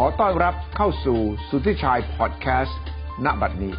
[0.00, 1.18] ขอต้อนรับเข้าสู่
[1.48, 2.80] สุทธิชัยพอดแคสต์
[3.24, 3.74] ณบัดนี้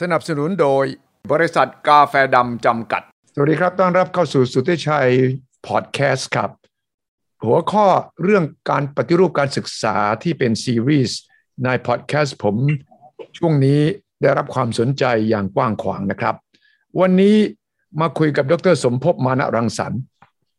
[0.00, 0.84] สนับสนุนโดย
[1.32, 3.02] บริษัทกาแฟดำจำกัด
[3.34, 5.10] สวัสดีครับ ต้อนรับเข้าสู่สุทธิชัย
[5.66, 6.50] พอดแคสต์ครับ
[7.44, 7.86] หัวข้อ
[8.22, 11.18] เรื่องการปฏิรูปการศึกษาที่เป็นซีรีส์
[11.64, 12.56] ในพอดแคสต์ผม
[13.38, 13.80] ช่วงนี้
[14.22, 16.34] ได้รับความสนใจอย่างกว้างขวางนะครับ
[17.00, 17.36] วันนี้
[18.00, 20.00] มาคุยกับดรสมภพมานะรังสรรค์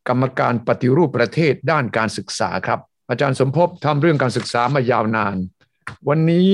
[0.07, 5.37] กรรมการปฏิรูปประเทศด้านการศึกษาครับ อาจารย์สมภพทำเรื่องการศึกษามายาวนาน
[6.09, 6.49] วันนี้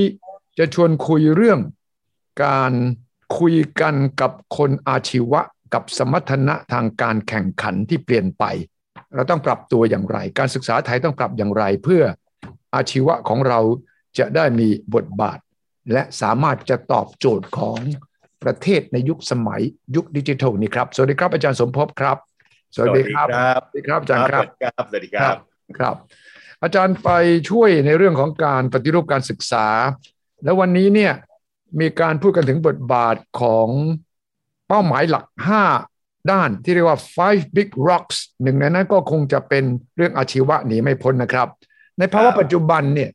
[0.57, 1.59] จะชวนคุยเรื่อง
[2.45, 2.73] การ
[3.37, 5.41] คุยกันกับคนอาชีวะ
[5.73, 8.43] กับสมรรถนะทางการแข่งขันที่เปลี่ยนไป
[9.15, 12.03] เราต้องปรับตัวอย่างไร การศึกษาไทยต้องปรับอย่างไร เพื่อ
[12.75, 13.59] อาชีวะของเรา
[14.19, 15.39] จะได้มีบทบาท
[15.91, 17.79] และสามารถจะตอบโจทย์ของ
[18.43, 19.61] ประเทศในยุคสมัย
[19.95, 22.17] ยุคดิจิทัลนี้ครับ สวัสดีครับอาจารย์สมภพครับ
[22.75, 25.35] สวัสดีครับครับสวัสดีครับอาจารย์ครับครับสวัสดีครับ
[25.79, 25.95] ครับ
[26.63, 27.09] อาจารย์ไป
[27.49, 29.67] ช่วยในเรื่องของการปฏิรูปการศึกษา
[30.43, 31.13] แล้ววันนี้เนี่ย
[31.79, 33.67] มีการพูดกันถึงบทบาทของ
[34.67, 35.25] เป้าหมายหลัก
[35.77, 39.63] 5 ด้านที่เรียกว่า five big rocks หนึ่งในนั้นก็คงจะเป็น
[39.95, 41.47] เรื่องอาชีวะหนีไม่พ้นนะครับ
[41.99, 43.09] ในภาวะปัจจุบันเนี่ย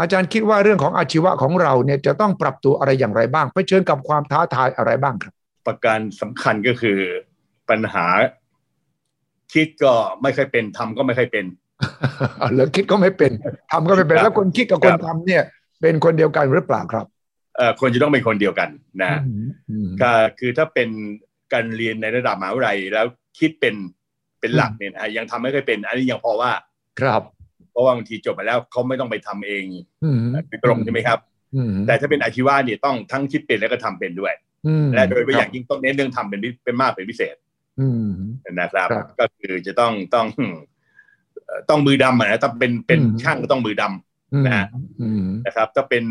[0.00, 5.32] อาจารย์คิดว่าเรื่องของอาชีวะของเราเนี่ยจะต้องปรับตัวอะไรอย่างไรบ้างเผชิญกับความท้าทายอะไรบ้างครับ
[5.66, 6.98] ประการสำคัญก็คือ
[7.70, 8.06] ปัญหา
[9.52, 9.92] คิดก็
[10.22, 11.44] ไม่ค่อยเป็นทำก็ไม่ค่อยเป็น
[12.54, 13.32] หรือคิดก็ไม่เป็น
[13.70, 15.42] ทำก็ไม่เป็นครับแล้วคนคิดกับคครันบทำเนี่ย
[15.80, 17.06] เป็นคนเดียวกันหรือเปล่าครับ
[17.56, 18.68] เอ่อควรจะต้องเป็นคนเดียวกัน
[19.02, 20.88] นะอืมอืมก็คือถ้าเป็น
[21.52, 23.06] การเรียนในระดับมหาวิทยาลัยแล้ว
[23.38, 23.74] คิดเป็น
[24.40, 26.52] เป็นหลักอืมเนี่ยนะยังทำไม่ค่อยเป็น อันนี้ยังพอว่า
[27.00, 27.22] ครับ
[27.70, 29.62] เพราะว่าบางทีจบไปแล้วเขาไม่ต้องไปทำเอง
[30.04, 30.16] อืม
[30.48, 31.18] โดยตรงใช่ไหมครับ
[31.54, 34.34] อืมแต่ถ้าเป็นอาชีวะเนี่ยต้องทั้งคิดเป็นแล้วก็ทำเป็นด้วย
[34.66, 37.36] อืมและโดยเฉพาะอย่างยิ่งต้องเน้นเรื่องทำเป็นพิเป็นมากเป็นพิเศษ
[37.80, 38.08] อืม
[38.60, 40.58] นะครับครับ ก็คือจะต้องต้องเอ่อ
[41.70, 44.66] ต้องมือดำอะนะถ้าเป็นเป็นอืมช่างก็ต้องมือดำอืมนะฮะ
[45.00, 46.04] อืมนะครับ ถ้าเป็น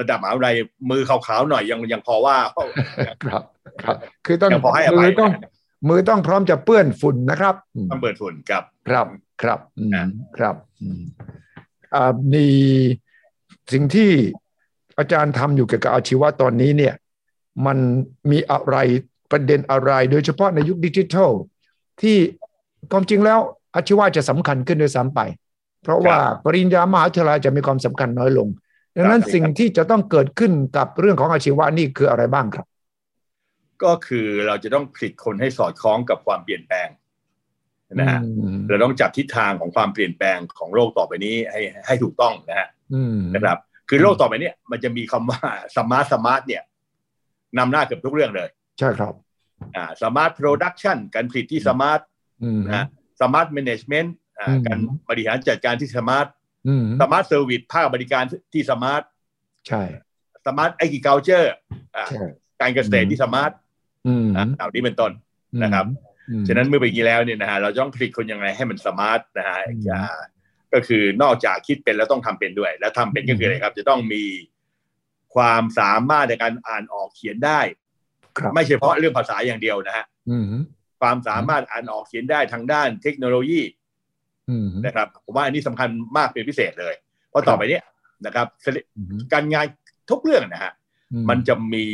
[0.00, 0.54] ระดับมหาวิทยาลัย
[0.90, 2.36] มือขาวๆหน่อยยังยังพอว่า
[3.24, 3.42] ครับ
[3.82, 3.96] ครับ
[4.26, 5.30] คือต้องยังพอให้อภัมืยอต้อง
[5.88, 9.06] มือต้องพร้อมจะเปื้อนฝุ่นนะครับอืมต้องเปิดฝุ่นกับ ครับ
[9.42, 10.06] ครับอืมนะ
[10.38, 11.02] ครับอืม
[11.94, 12.46] อ่ามี
[13.72, 14.10] สิ่งที่
[14.98, 16.94] อาจารย์ทำอยู่เกี่ยวกับอาชีวะตอนนี้เนี่ย
[17.66, 17.78] มัน
[18.30, 18.76] มีอะไร
[19.30, 21.30] ประเด็นอะไร โดยเฉพาะในยุคดิจิทัล
[22.02, 22.16] ที่
[22.92, 23.40] ความจริงแล้ว
[23.74, 25.20] อาชีวะจะสำคัญขึ้นด้วยซ้ำไป
[25.82, 28.48] เพราะว่าปริญญามหาวิทยาลัยจะมีความสำคัญน้อยลง
[28.96, 32.66] ดังนั้นสิ่งที่จะต้องเกิดขึ้นกับเรื่องของอาชีวะนี่คืออะไรบ้างครับ
[33.84, 36.88] ก็คือเราจะต้องผลิตคนให้สอดคล้องกับความเปลี่ยนแปลง
[37.94, 43.58] นะฮะอืมเราต้องจับทิศทางของความเปลี่ยนแปลงของโลกต่อไปนี้ให้ให้ถูกต้องนะฮะอืมนะครับ
[43.88, 45.40] คือโลกต่อไปเนี้มันจะมีคำว่า
[45.76, 46.62] smart smart เนี่ย
[47.58, 48.48] นำหน้าเกือบทุกเรื่องเลย
[48.78, 49.14] ใช่ครับ
[49.76, 52.00] อ่า smart production การผลิตที่ smart
[52.42, 52.86] อืมนะ
[53.20, 54.78] สมาร์ทแมネจเมนต์อืมการ
[55.10, 56.26] บริหารจัดการที่สมาร์ท
[56.68, 59.02] อืมสมาร์ทเซอร์วิสภาคบริการที่สมาร์ท
[59.68, 59.82] ใช่
[60.46, 61.52] สมาร์ทไอกิเกลเจอร์
[62.08, 62.24] ใช่
[62.60, 63.52] การเกษตรที่สมาร์ท
[64.06, 65.12] อืมอะเหล่านี้เป็นต้น
[65.62, 65.86] นะครับ
[66.30, 70.22] อืมฉะนั้นเมื่อเป็นอย่างนี้แล้วเนี่ยนะฮะเราจะต้องผลิตคนยังไงให้มันสมาร์ทนะฮะอืมอ่า
[70.72, 74.24] ก็คือนอกจากคิดเป็นแล้วต้องทำเป็นด้วย แล้วทำเป็นก็คืออะไรครับ จะต้องมี
[75.34, 77.60] ความสามารถในการอ่านออกเขียนได้
[78.38, 80.44] ครับไม่เฉพาะเรื่องภาษาอย่างเดียวนะฮะอืม
[81.04, 83.62] ความสามารถอ่านออกเขียนได้ทางด้านเทคโนโลยี
[84.48, 86.94] อืมนะครับผมว่าอันนี้สำคัญมากเป็นพิเศษเลย
[87.30, 87.82] เพราะต่อไปเนี้ย
[88.26, 88.46] นะครับ
[88.96, 89.66] อืมการงาน
[90.10, 90.72] ทุกเรื่องนะฮะ
[91.28, 91.86] มันจะมี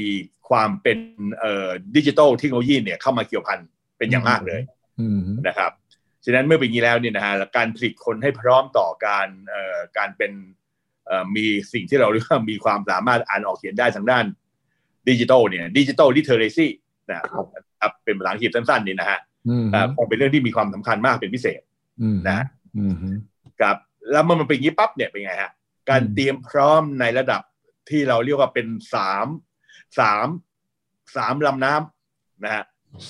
[0.49, 0.99] ความเป็น
[1.41, 3.59] เอ่อดิจิทัลเทคโนโลยีเนี่ยเข้ามาเกี่ยวพัน
[3.99, 4.61] เป็นอย่างมากเลย
[5.01, 5.71] อืมนะครับ
[6.25, 10.33] ฉะนั้นเมื่อเป็นอย่างนี้แล้วเนี่ยนะฮะการผลิตคนให้พร้อมต่อการเอ่อการเป็น
[11.07, 14.25] เอ่อมีสิ่งที่เราเรียกว่ามีความสามารถอ่านออกเขียนได้ทางด้าน
[15.09, 16.67] ดิจิทัลเนี่ยดิจิทัลลิเทเรซี
[17.11, 17.45] นะครับ
[17.81, 21.61] ครับเป็นภาษาอังกฤษสั้นๆนี่นะฮะอืมเอ่อคงเป็นเรื่องที่มีความสำคัญมากเป็นพิเศษ
[22.03, 22.41] อืมนะ
[22.77, 22.95] อืม
[23.61, 23.77] ครับ
[24.11, 25.51] แล้วเมื่อมันเป็นอย่างนี้ปั๊บเนี่ยเป็นไงฮะ
[25.89, 27.43] การอืมเตรียมพร้อมในระดับ
[27.89, 29.27] ที่เราเรียกว่าเป็นสาม
[29.99, 30.27] สาม
[31.17, 32.65] สามลำน้ำนะฮะ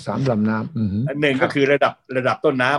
[0.06, 0.88] สามลำน้ำอืม
[1.22, 2.78] หนึ่งก็คือระดับระดับต้นน้ำ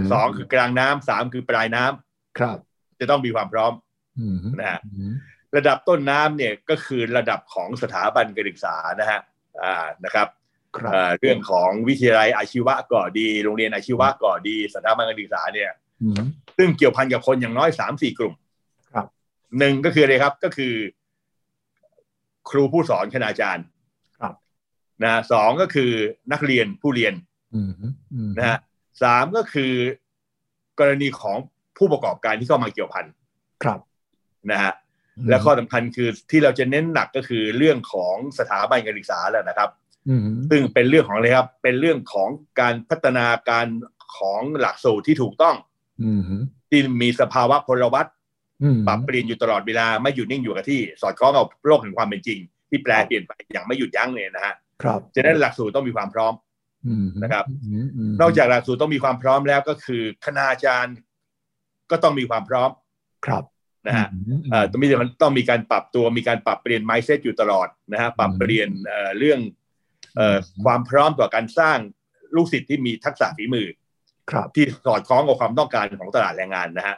[0.00, 2.58] มสองคือกลางน้ำสามคือปลายน้ำครับ
[3.00, 3.72] จะต้องมีความพร้อม
[4.18, 5.12] อืมนะฮะอืม
[5.56, 9.20] ระดับต้นน้ำเนี่ยก็คือระดับของสถาบันการศึกษานะฮะ
[9.62, 10.37] อ่านะครับครับ
[10.92, 15.70] เอ่อเรื่องของวิทยาลัยอาชีวะก่อดี โรงเรียนอาชีวะก่อดีสถาบันการศึกษาเนี่ย
[16.02, 16.22] อืม
[16.56, 18.34] ซึ่งเกี่ยวพันกับคนอย่างน้อยสามสี่กลุ่ม
[18.92, 19.06] ครับ
[19.58, 20.74] หนึ่งก็คืออะไรครับก็คือ
[22.50, 23.66] ครูผู้สอนคณาจารย์
[24.20, 24.34] ครับ
[25.02, 25.90] นะฮะสองก็คือ
[26.32, 27.14] นักเรียนผู้เรียน
[27.54, 27.72] อืม
[28.14, 28.58] อืมนะฮะ
[29.02, 29.72] สามก็คือ
[30.80, 31.36] กรณีของ
[31.76, 33.04] ผู้ประกอบการที่เข้ามาเกี่ยวพัน
[33.62, 33.80] ครับ
[34.50, 34.72] นะฮะ
[35.28, 39.87] และข้อสำคัญคือที่เราจะเน้นหนักก็คือเรื่องของสถาบันการศึกษาแหละนะครับอืม
[40.50, 42.28] ซึ่งเป็นเรื่องของอะไรครับ เป็นเรื่องของ
[42.60, 43.66] การพัฒนาการ
[44.16, 45.56] ของหลักสูตรที่ถูกต้อง
[46.02, 46.22] อืม
[46.70, 48.06] ที่มีสภาวะพลวัต
[48.62, 52.38] อืมปรับเปลี่ยนอยู่ตลอดเวลาไม่หยุดนิ่งอยู่กับที่ สอดคล้องกับโลกแห่งความเป็นจริง
[52.70, 56.34] ที่แปลเปลี่ยนไปอย่างไม่หยุดยั้งเนี่ยนะฮะครับฉะนั้นหลักสูตรต้องมีความพร้อม
[56.86, 60.96] อืมนะครับอืมมนอกจากหลักสูตรต้องมีความพร้อมแล้วก็คือคณาจารย์
[61.90, 62.70] ก็ต้องมีความพร้อม
[63.26, 63.44] ครับ
[63.86, 69.57] นะฮะอืมเอ่อต้องมีมันต้องมีการปรับตัวมีการปรับเปลี่ยน mindset อยู่ตลอดนะฮะปรับเปลี่ยนเอ่อเรื่องเอ่อ
[70.64, 71.78] ความพร้อมต่อการสร้าง
[72.36, 73.68] ลูกศิษย์ที่มีทักษะฝีมือ
[74.30, 76.96] ครับ ที่สอดคล้องกับความต้องการของตลาดแรงงานนะฮะ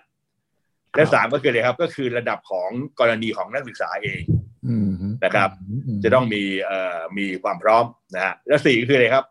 [0.96, 2.70] และสามก็คืออะไรครับ ก็คือระดับของ
[3.00, 4.20] กรณีของนักศึกษาเอง
[4.66, 4.90] อืม
[5.24, 5.50] นะครับ
[5.96, 7.84] มจะต้องมีเอ่อมีความพร้อม
[8.14, 9.24] นะฮะและสี่คืออะไรครับ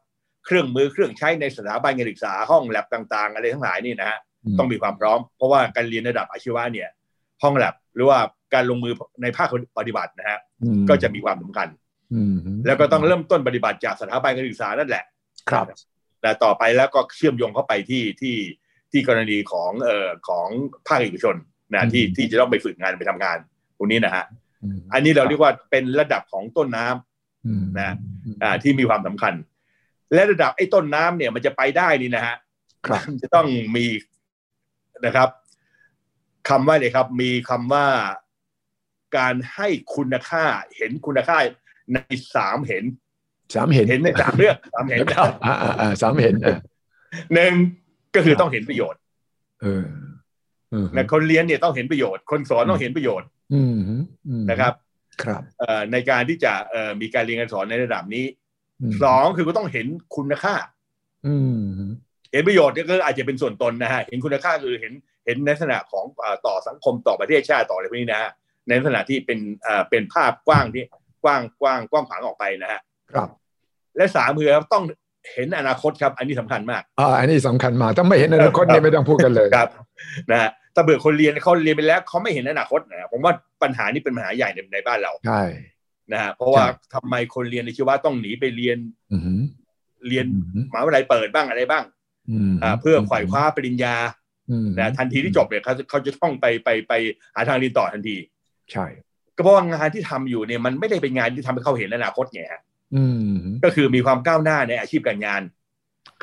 [0.45, 4.19] เครื่องมือเครื่องใช้ในสถาบันการศึกษาห้องแลบต่างๆ อะไรทั้งหลายนี่นะฮะ
[4.59, 6.89] ต้องมีความพร้อม เพราะว่าการเรียนระดับอาชีวะเนี่ย
[7.43, 8.19] ห้องแลบหรือว่า
[8.53, 9.47] การลงมือในภาค
[9.77, 11.88] ปฏิบัตินะฮะอืมก็จะมีความสำคัญอืม
[12.65, 15.03] แล้วก็ต้องเริ่มต้นปฏิบัติจากสถาบันการศึกษานั่นแหละ
[15.49, 15.65] ครับ
[16.21, 18.35] แต่ต่อไปแล้วก็เชื่อมโยงเข้าไปที่ที่
[18.91, 20.47] ที่กรณีของเอ่อของ
[20.87, 21.35] ภาคเอกชน
[21.73, 23.37] นะที่ที่จะต้องไปฝึกงานไปทำงาน
[23.77, 24.25] พวกนี้นะฮะ
[24.77, 27.95] มอันนี้เราเรียกว่าเป็นระดับของต้นน้ำอืมนะ
[28.43, 29.33] อ่าที่มีความสำคัญ
[30.13, 32.35] และระดับไอ้ต้นน้ำเนี่ยมันจะไปได้นี่นะฮะ
[32.87, 33.85] ครับมันจะต้องมี
[35.05, 35.29] นะครับ
[36.49, 37.85] คำว่าเลยครับ มีคำว่า
[39.17, 40.45] การให้คุณค่า
[40.75, 41.37] เห็นคุณค่า
[41.93, 41.97] ใน
[42.35, 42.83] สามเห็น
[43.55, 46.57] สามเห็นเห็นในสามเรื่องสามเห็นครับอ่าอ่าอ่าสามเห็นอ่า
[47.33, 47.53] หนึ่ง
[48.15, 48.99] ก็คือต้องเห็นประโยชน์
[49.61, 49.85] เออ
[50.71, 53.77] เออนะคนเรียนเนี่ยต้องเห็นประโยชน์ คนสอนต้องเห็นประโยชน์อืม
[54.27, 54.73] อืมนะครับ
[55.23, 58.25] ครับเอ่อในการที่จะเอ่อมีการเรียนการสอนในระดับนี้
[58.89, 60.55] มสองคือก็ต้องเห็นคุณค่า
[61.27, 61.59] อืม
[62.31, 64.93] เห็นประโยชน์เนี่ยก็อาจจะเป็นส่วนตนนะฮะเห็นคุณค่าคือเห็น
[65.25, 68.31] เห็นในลักษณะของเอ่อต่อสังคมต่อประเทศชาติต่ออะไรพวกนี้นะฮะ
[68.67, 70.83] ในลักษณะที่เป็นเอ่อเป็นภาพกว้างที่
[71.23, 72.81] กว้างกว้างกว้างขวางออกไปนะฮะ
[73.11, 73.29] ครับ
[73.97, 74.83] และสามคือต้อง
[75.33, 79.69] เห็นอนาคตครับ อันนี้สำคัญมากอ่าอันนี้สำคัญมากถ้าไม่เห็นอนาคตครับเนี่ยไม่ต้องพูดกันเลยครับ
[80.31, 83.33] นะฮะถ้าเบื่อคนเรียนเขาเรียนไปแล้วเขาไม่เห็นอนาคตนะผมว่า
[83.63, 85.43] ปัญหานี้เป็นปัญหาใหญ่ในในบ้านเราใช่
[86.13, 88.77] นะฮะเพราะว่าใช่ทำไมคนเรียนในชีวะต้องหนีไปเรียน
[89.11, 89.41] อืม
[90.07, 91.83] เรียนอืมมหาวิทยาลัยเปิดบ้างอะไรบ้าง
[92.51, 93.95] มอ่าเพื่อไขว่คว้าปริญญา
[94.51, 96.93] อืมนะทันทีที่จบเนี่ยเขาเขาจะต้องไปไปไป
[97.35, 98.17] หาทางเรียนต่อทันที
[98.71, 98.85] ใช่
[99.39, 102.61] ก็เพราะว่างานที่ทำอยู่เนี่ยมันไม่ได้เป็นงานที่ทำให้เขาเห็นอนาคตไงฮะ
[102.95, 105.41] อืมก็คือมีความก้าวหน้าในอาชีพการงาน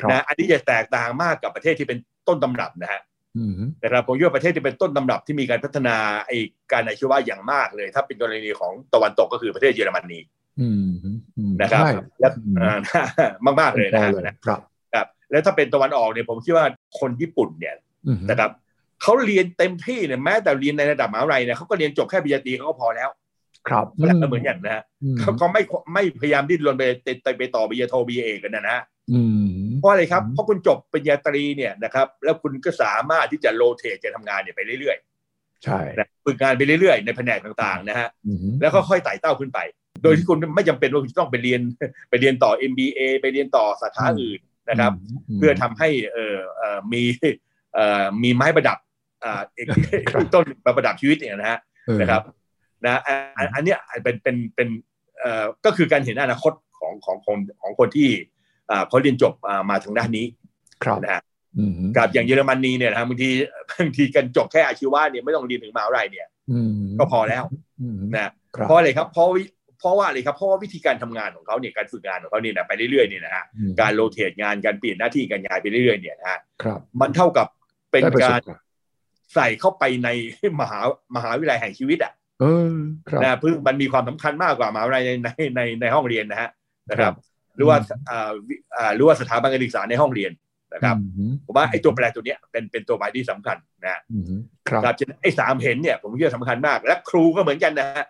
[0.00, 1.98] ครับนะอันนี้จะแตกต่างมากกับประเทศที่เป็น
[2.28, 3.00] ต้นตำรับนะฮะ
[3.36, 3.52] อืม
[3.82, 5.96] นะครับผมคิดว่าประเทศที่เป็นต้นตำรับที่มีการพัฒนา
[6.26, 6.32] ไอ
[6.72, 10.20] การอาชีวะอย่างมากเลย ถ้าเป็นกรณีของตะวันตกก็คือประเทศเยอรมนี
[10.60, 10.90] อืม
[11.36, 11.90] อืมนะครับใช่
[12.20, 12.78] และอืมอ่า
[13.60, 14.12] มากๆเลยนะฮะ
[14.46, 14.60] ครับ
[14.94, 16.66] ครับ แล้วถ้าเป็นตะวันออกเนี่ยผมคิดว่า
[17.00, 17.74] คนญี่ปุ่นเนี่ย
[18.06, 18.50] อืมนะครับ
[19.02, 23.08] เขาเรียนเต็มที่เนี่ยแม้แต่เรียนในระดับมหาวิทยาลัยเนี่ยเขาก็เรียนจบแค่ปริญญาตรีเขาก็พอแล้ว
[23.68, 25.62] ครับแล้วก็เหมือนกันนะฮะอืมเขาเขาไม่
[25.94, 28.82] ไม่พยายามดิ้นรนไปไปไปไปต่อปริญญาโทปริญญาเอกกันนะฮะ
[29.12, 29.46] อืม
[29.78, 34.96] เพราะอะไรครับอืมเพราะคุณจบปริญญาตรีเนี่ยนะครับ แล้วคุณก็สามารถที่จะโรเตทการทำงานเนี่ยไปเรื่อย
[35.64, 39.58] ใช่ๆนะฝึกงานไปเรื่อยๆ ในแผนกต่างๆนะฮะอืมแล้วก็ค่อยไต่เต้าขึ้นไป
[40.02, 41.60] โดยที่คุณไม่จำเป็นว่าคุณจะต้องไปเรียน
[42.08, 44.92] ไปเรียนต่อ MBA ไปเรียนต่อสาขาอื่นนะครับ
[45.36, 47.02] เพื่อทำให้เอ่อเอ่อมี
[47.74, 48.78] เอ่อมีไม้ประดับ
[49.26, 49.66] อ่าเอก
[50.12, 50.44] ครับต้น
[50.76, 52.22] ประดับชีวิตเนี่ยนะฮะเออนะครับ
[52.84, 54.68] นะอันอันอันเนี้ยเป็นเป็นเป็น
[55.20, 58.08] เอ่อก็คือการเห็นอนาคตของของของของคนที่
[58.70, 60.26] อ่าเขาเรียนจบอ่ามาทางด้านนี้
[60.84, 61.22] ครับนะฮะ
[61.58, 63.28] อืมกับอย่างเยอรมนีเนี่ยนะฮะบางที
[63.70, 67.44] บางทีกันจบแค่อาชีวะเนี่ยไม่ต้องเรียนถึงมหาวิทยาลัยเนี่ยอืมก็พอแล้ว
[67.80, 68.26] อืมนะค
[68.58, 69.42] รับเพราะอะไรครับเพราะวิ
[69.78, 77.46] เพราะว่าอะไรครับเพราะว่าวิธีการทำงานของเขาเนี่ยการฝึกงานของเขาเนี่ยนะไปเรื่อยๆเนี่ยนะฮะอืมการโรเตทงานการเปลี่ยนหน้าที่การงานไปเรื่อยๆเนี่ยนะฮะครับมันเท่ากับ
[77.90, 78.46] เป็นได้ประสกาบรการณ์
[79.34, 80.08] ใส่เข้าไปใน
[80.60, 80.80] มหา
[81.16, 82.74] มหาวิทยาลัยแห่งชีวิตอะเออ
[83.10, 86.50] ครับนะเพิ่งมันมีความสำคัญมากกว่ามหาวิทยาลัยในในในในห้องเรียนนะฮะ
[86.90, 87.14] นะครับ
[87.56, 87.78] หรือว่า
[88.10, 90.32] อ่าวิอ่าหรือว่าสถาบันการศึกษาในห้องเรียน
[90.74, 94.24] นะครับอืมผมว่าไอ้ตัวแปรตัวเนี้ยเป็นเป็นตัวหมายที่สำคัญนะฮะอืม
[94.68, 98.06] ครับครับฉะนั้นไอ้สามเห็นเนี่ยผมคิดว่าสำคัญมาก และครูก็เหมือนกันนะฮะ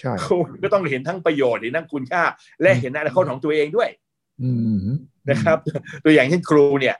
[0.00, 2.22] ใช่ครูก็ต้องเห็นทั้งประโยชน์เห็นทั้งคุณค่า
[2.62, 3.88] และเห็นอนาคตของตัวเองด้วย
[4.42, 4.78] อืม
[5.30, 5.58] นะครับ
[6.04, 6.96] ตัวอย่างเช่นครูเนี่ย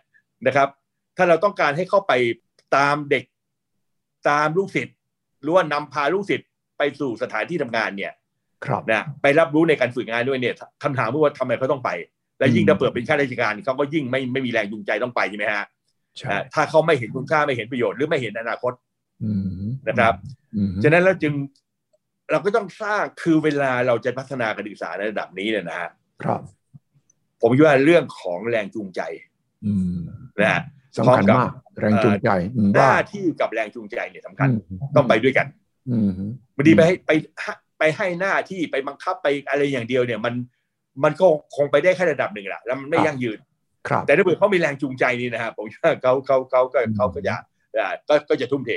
[0.46, 0.68] นะครับ
[1.16, 2.12] ถ้าเราต้องการให้เข้าไป
[2.76, 3.24] ตามเด็ก
[4.28, 4.96] ตามลูกศิษย์
[5.42, 6.48] หรือว่านำพาลูกศิษย์
[6.78, 8.12] ไปสู่สถานที่ทำงานเนี่ย
[8.66, 11.90] ครับนะไปรับรู้ในการฝึกงานด้วยเนี่ยคำถามว่าทำไมเขาต้องไป
[12.38, 15.64] และยิ่งถ้าเปิดเป็นข้าราชการเขาก็ยิ่งไม่ไม่มีแรงจูงใจต้องไปใช่ไหมฮะ
[16.18, 18.72] ใช่อ่าถ้าเขาไม่เห็นคุณค่าไม่เห็นประโยชน์หรือไม่เห็นอนาคต
[19.25, 19.30] อื
[19.64, 20.14] มนะครับ
[20.56, 21.32] อืมฉะนั้นเราจึง
[22.30, 25.90] เราก็ต้องสร้างคือเวลาเราจะพัฒนาการศึกษาในระดับนี้เนี่ยนะฮะ
[26.22, 26.40] ครับ
[27.40, 29.00] ผมคิดว่าเรื่องของแรงจูงใจ
[29.66, 29.98] อืม
[30.40, 30.62] นะฮะ
[30.98, 31.50] สำคัญมาก
[31.80, 35.46] แรงจูงใจอืมหว่าน้าที่กับแรงจูงใจเนี่ยสำคัญอืมต้องไปด้วยกัน
[35.90, 36.10] อืม
[36.56, 37.10] บางทีไปให้ไป
[37.42, 40.34] ให้ไปให้หน้าที่ไปบังคับไปอะไรอย่างเดียวเนี่ยมัน
[41.04, 41.26] มันก็
[41.56, 43.38] คงไปได้แค่ระดับหนึ่งแหละแล้วมันไม่ยั่งยืน
[43.88, 47.34] ครับแต่ถ้าเกิดเขามีแรงจูงใจนี่นะฮะผมว่าเขาเขาเขาก็เขาก็จะ
[47.78, 48.70] อ่าก็ก็จะทุ่มเท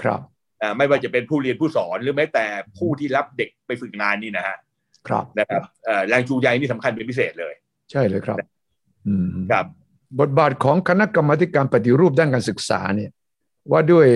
[0.00, 0.20] ครับ
[0.62, 2.44] อ่าไม่ว่าจะเป็นผู้เรียนผู้สอนหรือแม้แต่
[2.78, 4.56] ผู้ที่รับเด็กไปฝึกงานนี่นะฮะ
[5.08, 7.54] ครับนะครับเอ่อแรงจูงใจนี่สำคัญเป็นพิเศษเลย
[7.90, 8.38] ใช่เลยครับ
[9.06, 9.66] อืมครับ
[10.20, 13.10] บทบาทของคณะกรรมาธิการปฏิรูปด้านการศึกษาเนี่ย
[13.70, 14.06] ว่าด้วย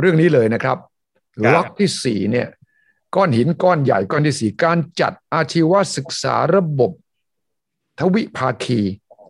[0.00, 0.78] เรื่องนี้เลยนะครับ
[1.42, 2.48] ครับล็อกที่สี่เนี่ย
[3.14, 6.90] ก้อนหินก้อนใหญ่ก้อนที่สี่การจัดอาชีวศึกษาระบบ
[7.98, 8.80] ทวิภาคี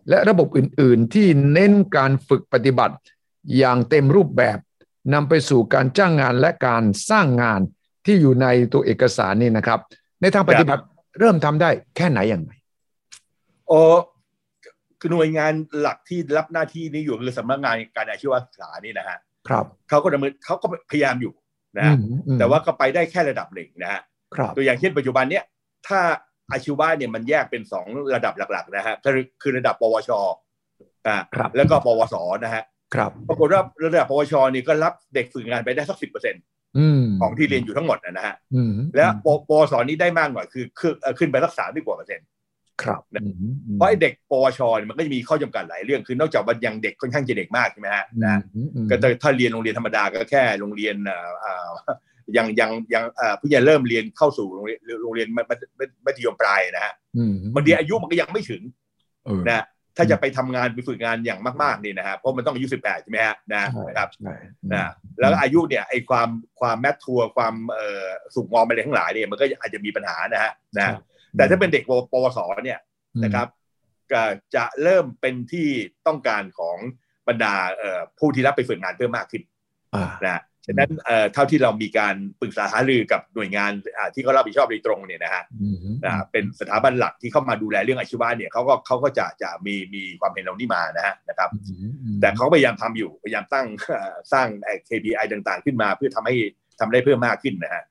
[0.09, 2.95] และระบบอื่น ๆ ที่เน้นการฝึกปฏิบัติ
[3.57, 4.57] อย่างเต็มรูปแบบ
[5.13, 7.61] นำไปสู่การจ้างงานและการสร้างงาน
[8.05, 9.79] ที่อยู่ในตัวเอกสารนี่นะครับ
[10.21, 10.83] ในทางปฏิบัติ
[11.19, 12.51] เริ่มทำได้แค่ไหนอย่างไร
[13.67, 13.81] โอ้
[15.01, 19.17] คือหน่วยงานหลักที่รับหน้าที่นี้อยู่คือสำนักงานการอาชีวศึกษานี่นะฮะ
[19.49, 21.33] ครับเขาก็ดำเนินเขาก็พยายามอยู่
[21.77, 24.01] นะฮะอืมอืมแต่ว่าก็ไปได้แค่ระดับหนึ่งนะฮะ
[24.35, 25.43] ครับตัวอย่างเช่นปัจจุบันเนี้ย
[25.87, 25.99] ถ้า
[26.51, 30.09] อาชีวะเนี่ยมันแยกเป็นสองระดับหลักๆนะฮะคือคือระดับปวช
[31.07, 32.63] อ่าครับแล้วก็ปวสนะฮะ
[32.95, 36.43] ครับปรากฏว่าระดับปวชนี่ก็รับเด็กฝึกงานไปได้สักสิบเปอร์เซ็นต์
[36.77, 42.25] อืมของที่เรียนอยู่ทั้งหมดนะฮะอืมแล้วปปวสนี่ได้มากหน่อยคือคือเอ่อขึ้นไปสักสามกว่าเปอร์เซ็นต์
[42.83, 43.33] ครับนะอืม
[43.73, 51.69] เพราะไอ้เด็กปวชเนี่ยมันก็จะมีข้อจำกัดหลายเรื่อง คือนอกจากว่ายังเด็กค่อนข้างจะเด็กมากใช่ไหมฮะนะอืมอืมก็ถ้าถ้าเรียนโรงเรียนธรรมดาก็แค่โรงเรียนเอ่อเอ่อ
[52.37, 58.61] ยังยังยังเอ่อเพิ่งจะเริ่มเรียนเข้าสู่โรงเรียนโรงเรียนมัธมัธมัธยมปลายนะฮะอืมบางทีอายุมันก็ยังไม่ถึง
[59.25, 59.65] เออนะ
[59.97, 64.33] ถ้าจะไปทำงานไปฝึกงานอย่างมากๆนี่นะฮะเพราะมันต้องอายุสิบแปดใช่ไหมฮะนะใช่นะครับใช่
[64.73, 70.93] นะแล้วอายุเนี่ยไอ้ความความแมททัวร์ความเอ่อสุกงอมอะไรทั้งหลายเนี่ยมันก็อาจจะมีปัญหานะฮะนะ
[71.37, 72.79] แต่ถ้าเป็นเด็กปปวสเนี่ย
[73.23, 73.47] นะครับ
[74.11, 74.23] ก็
[74.55, 75.67] จะเริ่มเป็นที่
[76.07, 76.77] ต้องการของ
[77.27, 79.43] บรรดาเอ่อผู้ที่รับไปฝึกงานเพิ่มมากขึ้น
[79.95, 96.35] อ่านะฉะนั้นเอ่อเท่าที่เรามีการปรึกษาหารือกับหน่วยงานอ่าที่เขารับผิดชอบโดยตรงเนี่ยนะฮะอืมอ่าเป็นสถาบันหลักที่เข้ามาดูแลเรื่องอาชีวะเนี่ยเขาก็เขาก็จะจะมีมีความเห็นเหล่านี้มานะฮะนะครับอืมอืมแต่เขาพยายามทำอยู่พยายามตั้งเอ่อสร้างไอ้ KPI ต่างๆ ขึ้นมาเพื่อทำให้
[96.79, 97.90] ทำได้เพิ่มมากขึ้นนะฮะใช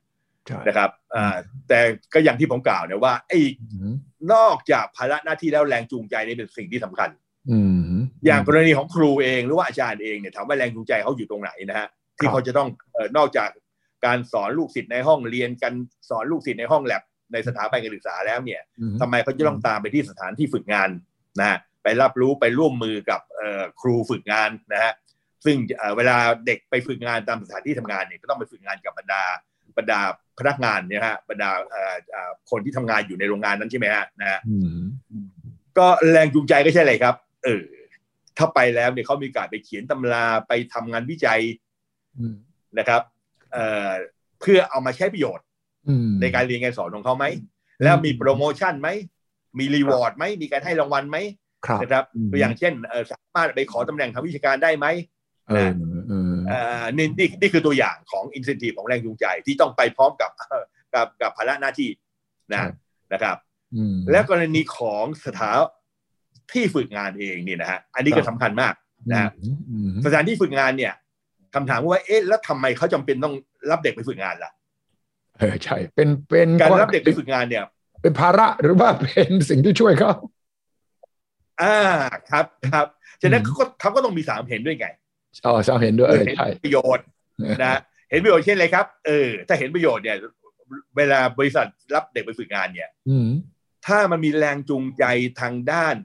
[0.67, 1.35] นะครับอ่า
[1.67, 1.79] แต่
[2.13, 3.93] ก็อย่างที่ผมกล่าวเนี่ยว่าไอ้อืม
[4.33, 7.09] นอกจากภาระหน้าที่แล้วแรงจูงใจนี่เป็นสิ่งที่สำคัญ
[7.51, 7.59] อื
[7.91, 7.93] ม
[8.25, 13.49] อย่างกรณีของครูเองหรือว่าอาจารย์เองเนี่ยถามว่าแรงจูงใจเขาอยู่ตรงไหนนะฮะที่เขาจะต้องเอ่อนอกจาก
[14.05, 15.73] การสอนลูกศิษย์ในห้องเรียนกัน
[16.09, 20.89] สอนลูกศิษย์ในห้องแลบในสถาบันการศึกษาแล้วเนี่ยอืมทำไมเขาจะต้องตามไปที่สถานที่ฝึกงาน
[21.39, 24.93] นะฮะไปรับรู้ไปร่วมมือกับเอ่อครูฝึกงานนะฮะ
[25.45, 29.23] ซึ่งเอ่อเวลาเด็กไปฝึกงานตามสถานที่ทำงานเนี่ยก็ต้องไปฝึกงานกับบรรดา
[29.77, 30.01] บรรดา
[30.39, 34.79] พนักงานเนี่ยฮะบรรดาเอ่อเอ่อคนที่ทำงานอยู่ในโรงงานนั้นใช่ไหมฮะนะฮะอืม
[35.77, 37.63] ก็แรงจูงใจก็ใช่เลยครับ เออ
[38.37, 41.41] ถ้าไปแล้วเนี่ยเขามีการไปเขียนตำราไปทำงานวิจัย
[42.17, 42.35] อืม
[42.79, 43.01] นะครับ
[43.53, 43.91] เอ่อ
[44.39, 45.45] เพื่อเอามาใช้ประโยชน์
[45.87, 47.25] อืมในการเรียนการสอนของเขาไหม
[47.83, 48.89] แล้วมีโปรโมชั่นไหม
[49.59, 51.17] มีรีวอร์ดไหม มีการให้รางวัลไหม
[51.65, 54.85] ครับนะครับอืมตัวอย่างเช่นเอ่อสามารถไปขอตำแหน่งทางวิชาการได้ไหม
[56.96, 60.30] นี่นี่นี่คือตัวอย่างของอินเซนティブของแรงจูงใจที่ต้องไปพร้อมกับ
[60.94, 61.90] กับกับภาระหน้าที่
[62.52, 62.60] นะ
[63.12, 63.36] นะครับ
[63.74, 65.58] อืม และกรณีของสถาน
[66.52, 68.74] ที่ฝึกงานเองเนี่ยนะฮะอันนี้ก็สำคัญมาก
[69.10, 69.30] นะฮะ
[69.70, 70.94] อืม สถานที่ฝึกงานเนี่ย
[71.54, 73.34] คำถามว่าเอ๊ะแล้วทำไมเขาจำเป็นต้อง
[73.70, 74.50] รับเด็กไปฝึกงานล่ะ
[75.38, 77.64] เออใช่ เป็นเป็น การรับเด็กไปฝึกงานเนี่ย
[78.02, 80.12] เป็นภาระหรือว่าเป็นสิ่งที่ช่วยเขา
[81.62, 81.76] อ่า
[82.30, 82.86] ครับครับ
[83.22, 84.86] ฉะนั้น อืม เขาก็เขาก็ต้องมีสามเห็นด้วยไง
[85.45, 87.05] อ๋อสามเห็นด้วยเออเห็นใช่ประโยชน์
[87.61, 90.17] นะเห็นประโยชน์เช่นอะไรครับเออถ้าเห็นประโยชน์เนี่ย
[90.97, 93.27] เวลาบริษัทรับเด็กไปฝึกงานเนี่ยอืม
[93.87, 95.03] ถ้ามันมีแรงจูงใจ
[95.41, 95.95] ทางด้าน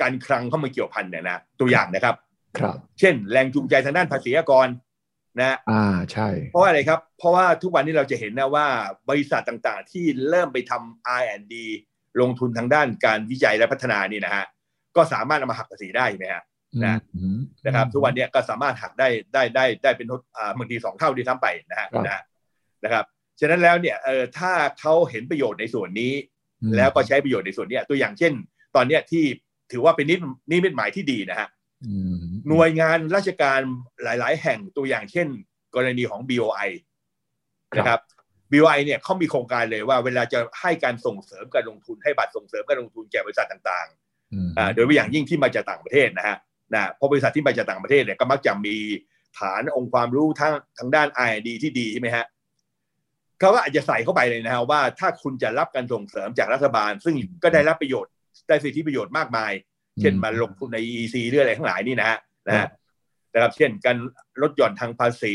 [0.00, 2.16] การคลังเข้ามาเกี่ยวพันเนี่ยนะตัวอย่างนะครับ
[2.58, 4.68] ครับ เช่น แรงจูงใจทางด้านภาษีอากร
[5.38, 8.66] นะ อ่าใช่ เพราะว่าอะไรครับ เพราะว่าทุกวันนี้เราจะเห็นนะว่า
[9.08, 11.54] บริษัทต่างๆ ที่เริ่มไปทำ R&D
[12.20, 14.44] ลงทุนทางด้านการวิจัยและพัฒนานี่นะฮะ
[14.96, 16.42] ก็สามารถเอามาหักภาษีได้ใช่ไหมฮะ
[16.84, 22.22] นะอืมนะครับ ทุกวันเนี้ยก็สามารถหักได้ได้ได้ได้เป็นอ่าบางทีสองเท่าด้วยซ้ำไปนะฮะครับนะฮะ
[22.84, 23.04] นะครับ
[23.40, 26.12] ฉะนั้นแล้วเนี่ยเออถ้าเขาเห็นประโยชน์ในส่วนนี้
[26.62, 28.32] อืมแล้วก็ใช้ประโยชน์ในส่วนเนี้ยตัวอย่างเช่น
[28.76, 29.24] ตอนเนี้ยที่
[29.72, 30.18] ถือว่าเป็นนิด
[30.50, 31.48] นิมิตหมายที่ดีนะฮะ
[31.86, 32.16] อืม
[32.48, 33.60] หน่วยงานราชการ
[34.02, 35.28] หลาย ๆ แห่งตัวอย่างเช่น
[35.74, 36.70] กรณีของ BOI
[37.78, 38.00] นะครับ
[38.52, 43.88] BOI เนี่ยเขามีโครงการเลยว่าเวลาจะให้การส่งเสริมการลงทุนให้บัตรส่งเสริมการลงทุนแก่บริษัทต่าง
[44.32, 46.36] อืมๆอ่าโดยเฉพาะอย่างยิ่งที่มาจากต่างประเทศนะฮะ
[46.74, 48.76] นะเพราะบริษัทที่มาจากต่างประเทศเนี่ยก็มักจะมี
[49.38, 52.26] ฐานองค์ความรู้ทางทางด้าน R&D ที่ดีใช่ไหมฮะ
[53.40, 58.12] เขาก็อาจจะใส่เข้าไปเลยนะฮะว่าถ้าคุณจะรับการส่งเสริมจากรัฐบาล ซึ่งก็ได้รับประโยชน์
[58.48, 59.52] ได้สิทธิประโยชน์มากมาย
[60.00, 62.66] เช่นมาลงทุนใน EC หรืออะไรทั้งหลายนี่นะฮะนะฮะ
[63.34, 63.96] นะครับเช่นการ
[64.42, 65.34] ลดหย่อนทางภาษี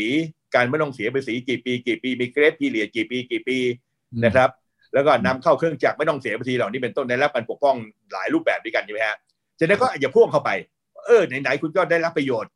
[0.55, 3.57] การไม่ต้องเสียภาษีกี่ปี กี่ปีมีเกรดพีเรียกี่ปีกี่ปี
[4.25, 4.49] นะครับ
[4.93, 7.75] แล้วก็นำเข้าเครื่องจักรไม่ต้องเสียภาษีเหล่านี้เป็นต้นได้รับการปกป้อง
[8.13, 9.17] หลายรูปแบบด้วยกันใช่ไหมฮะ
[9.59, 10.49] ฉะนั้นก็อาจจะพ่วงเข้าไป
[11.05, 12.51] เออไหนๆคุณก็ได้รับประโยชน์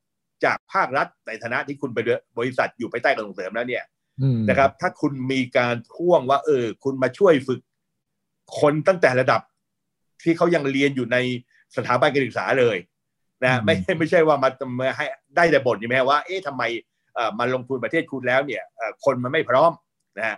[0.45, 2.05] จากภาครัฐในฐานะที่คุณเป็น
[2.37, 3.83] บริษัทอยู่ภายใต้การส่งเสริมแล้วเนี่ย
[4.21, 7.59] อืมนะครับ ถ้าคุณมีการพ่วงว่า เออ คุณมาช่วยฝึก
[8.59, 9.41] คนตั้งแต่ระดับ
[10.23, 11.17] ที่เขายังเรียนอยู่ใน
[11.75, 12.77] สถาบันการศึกษาเลย
[13.43, 16.63] นะไม่ไม่ใช่ว่ามามาให้ได้แต่บ่นใช่ไหมว่าเอ๊ะทำไม
[17.15, 19.71] เอ่อมาลงทุนประเทศคุณแล้วเนี่ยเอ่อคนมันไม่พร้อม
[20.17, 20.37] นะฮะ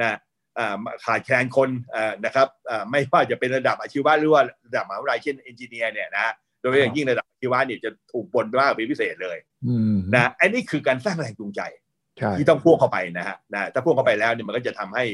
[0.00, 0.16] นะ
[0.56, 11.60] เอ่อขาดแคลนคนเอ่อนะครับเอ่อไม่ว่าจะเป็นระดับอาชีวะหรือว่าระดับมหาวิทยาลัยเช่นเอนจิเนียร์เนี่ยนะ โดยเฉพาะอย่างยิ่งระดับอาชีวะเนี่ยจะถูกบ่นมากเป็นพิเศษเลยอืมนะอันนี้คือการสร้างแรงจูงใจ
[12.18, 15.04] ใช่ที่ต้องพ่วงเข้าไปนะฮะนะถ้าพ่วงเข้าไปแล้วเนี่ยมันก็จะทำให้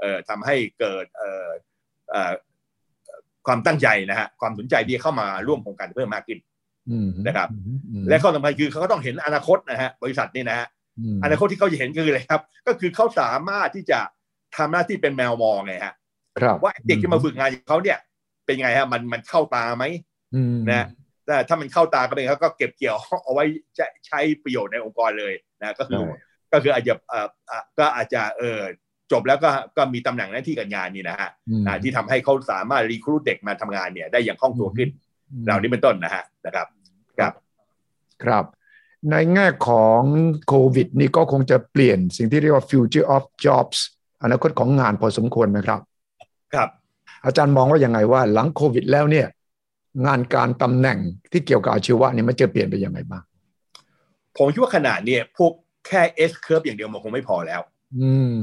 [0.00, 1.48] เอ่อทำให้เกิดเอ่อ
[2.10, 2.32] เอ่อ
[3.46, 6.38] ความตั้งใจนะฮะความสนใจที่เข้ามาร่วมโครงการเพิ่มมากขึ้น
[6.90, 7.48] อืมนะครับ
[7.90, 10.66] อืมและข้อสำคัญคือเขาก็ต้องเห็นอนาคตนะฮะบริษัทนี่นะฮะ
[11.14, 13.98] มอนาคตที่เขาจะเห็นคืออะไรครับ ก็คือเขาสามารถที่จะ
[14.56, 15.94] ทำหน้าที่เป็นแมวมองไงฮะ
[16.38, 17.98] ครับว่าเด็กที่มาฝึกงานของเขาเนี่ย
[18.46, 20.11] เป็นไงฮะมันมันเข้าตาไหมอืม
[20.70, 20.86] นะ
[21.26, 23.44] แต่ถ้ามันเข้าตาก็เป็นเขาก็เก็บเกี่ยวเอาไว้
[23.78, 26.18] จะใช้ประโยชน์ในองค์กรเลยนะก็คือใช่
[26.52, 28.60] ก็คืออาจจะเอ่ออะก็อาจจะเออ
[29.12, 34.88] จบแล้วก็ก็มีตำแหน่งหน้าที่การงานนี่นะฮะอืมอ่าที่ทำให้เขาสามารถรีครูดเด็กมาทำงานเนี่ยได้อย่างคล่องตัวขึ้น
[35.44, 36.66] เหล่านี้เป็นต้นนะฮะนะครับ
[37.18, 37.32] ครับ
[38.24, 38.44] ครับ
[39.10, 40.02] ในแง่ของ
[40.46, 43.78] โควิดนี่ก็คงจะเปลี่ยนสิ่งที่เรียกว่า future of jobs
[44.22, 45.80] อนาคตของงานพอสมควรไหมครับ
[46.54, 46.68] ครับ
[47.24, 49.26] อาจารย์มองว่ายังไงว่าหลังโควิดแล้วเนี่ย
[50.06, 50.98] งานการตำแหน่ง
[51.32, 53.22] ที่เกี่ยวกับอาชีวะเนี่ยมันจะเปลี่ยนไปยังไงบ้าง
[54.36, 55.52] ผมคิดว่าขนาดเนี่ยพวก
[55.86, 57.60] แค่ S curve อย่างเดียวมันคงไม่พอแล้ว
[57.98, 58.36] อืม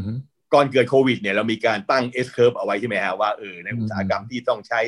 [0.54, 4.82] ก่อนเกิดโควิดเนี่ยเรามีการตั้ง S curve เอาไว้ใช่ไหมฮะว่าเออในอุตสาหกรรมที่ต้องใช้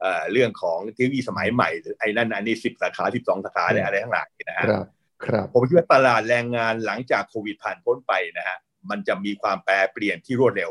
[0.00, 4.86] เอ่อเรื่องของเทคโนโลยีสมัยใหม่หรือไอ้นั่นอันนี้สิบสาขาสิบสองสาขาอะไรอะไรทั้งหลายนะฮะครับ
[5.26, 8.56] ครับผมคิดว่าตลาดแรงงานหลังจากโควิดผ่านพ้นไปนะฮะ
[8.90, 10.70] มันจะมีความแปรเปลี่ยนที่รวดเร็ว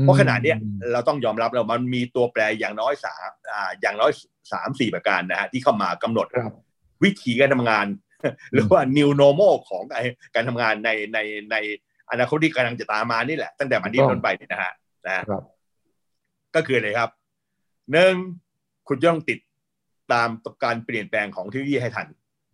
[0.00, 0.58] เพราะขนาดเนี้ย
[0.92, 4.10] เราต้องยอมรับแล้วมันมีตัวแปรอย่างน้อยสามอ่าอย่างน้อย
[4.52, 6.54] สามสี่ประการนะฮะที่เข้ามากำหนดครับ
[7.04, 7.86] วิธีการทำงาน
[8.52, 11.18] หรือว่า new normal ของไอ้การทำงานในใน
[11.50, 11.56] ใน
[12.10, 14.72] อนาคตที่กำลังจะตามมานี่แหละ ตั้งแต่วันนี้ถูกต้องต้นไปนี่นะฮะ
[15.06, 15.42] นะฮะครับ
[16.54, 17.10] ก็คืออะไรครับ
[17.92, 18.14] หนึ่ง
[18.88, 19.38] คุณจะต้องติด
[20.12, 20.28] ตาม
[20.64, 22.06] การเปลี่ยนแปลงของเทคโนโลยีให้ทัน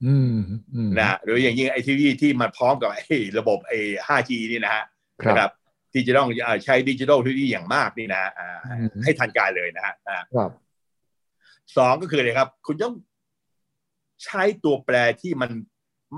[0.07, 0.37] อืม
[0.75, 4.85] อืมนะหรืออย่างยิ่งไอ้เทคโนโลยีที่มาพร้อมกับไอ้ระบบไอ้ 5G นี่นะฮะ
[5.25, 5.51] ครับนะครับ
[5.93, 10.51] ที่จะต้องเอ่อใช้ดิจิทัลเทคโนโลยีอย่างมากนี่นะฮะอ่าอืมให้ทันการเลยนะฮะอ่าครับ
[11.77, 12.95] สองก็คืออะไรครับ คุณต้อง
[14.25, 15.51] ใช้ตัวแปรที่มัน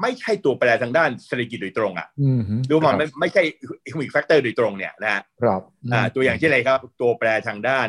[0.00, 3.42] ไม่ใช่ตัวแปรทางด้านเศรษฐกิจโดยตรงอะอืมหรือว่ามันไม่ไม่ใช่
[3.86, 5.60] economic factor โดยตรงเนี่ยนะฮะครับ
[5.92, 7.88] อ่าตัวอย่างเช่นอะไรครับ ตัวแปรทางด้าน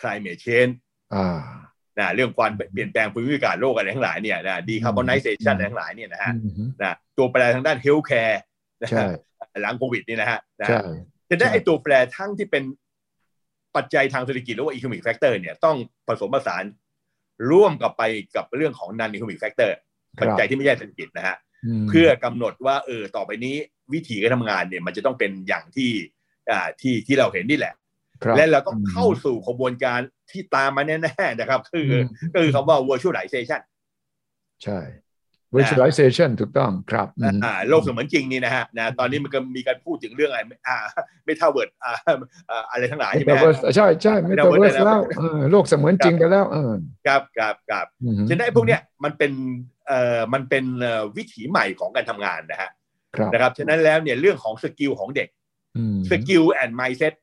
[0.00, 0.74] climate change
[1.14, 1.40] อ่า
[1.98, 8.38] นะเรื่องความเปลี่ยนแปลงภูมิอากาศโลกอะไรทั้งหลายเนี่ยนะ decarbonization อะไรทั้งหลายเนี่ยนะฮะอืมนะตัวแปรทางด้าน healthcare
[8.80, 9.18] นะใช่ฮะ
[9.62, 10.80] หลังโควิดนี่นะฮะนะใช่
[11.30, 12.64] จะได้ใช่ไอ้ตัวแปรทั้งที่เป็น
[13.76, 15.76] ปัจจัยทางเศรษฐกิจหรือว่า economic factor เนี่ยต้อง
[16.08, 16.64] ผสมผสาน
[17.50, 18.02] ร่วมกับไป
[18.36, 19.70] กับเรื่องของ non economic factor
[20.20, 21.36] ปัจจัยที่ไม่ใช่เศรษฐกิจนะฮะ
[21.82, 23.56] มเพื่อกำหนดว่าเออต่อไปนี้
[23.92, 25.90] วิธีการทำงานเนี่ยมันจะต้องเป็นอย่างที่
[26.50, 27.74] อ่าที่ที่เราเห็นนี่แหละ
[28.22, 33.60] ครับและเราต้องเข้าสู่กระบวนการที่ตามมาแน่ๆนะครับ คืออมก็คือคำว่า virtualization
[34.62, 34.78] ใช่
[35.56, 40.76] virtualization ถูกต้องครับอืมอ่าโลกเสมือนจริงนี่นะฮะนะตอนนี้มันก็มีการพูดถึงเรื่องอะไรอ่า
[41.24, 41.92] ไม่เท่าเวิร์ดอ่า
[42.50, 46.72] อ่าอะไรทั้งหลายใช่ไหมฮะ Metaverse ใช่ใช่ Metaverse Metaverse ได้แล้วแล้วเออโลกเสมือนจริงไปแล้วเออ
[47.06, 49.32] ครับครับครับอืมฉะนั้นไอ้พวกเนี้ยมันเป็น
[49.88, 52.70] เอ่อมันเป็นเอ่อวิถีใหม่ของการทำงานนะฮะ
[53.16, 55.28] ครับนะครับฉะนั้นแล้วเนี่ยเรื่องของ skill ของเด็ก
[55.76, 57.14] อืม skill and mindset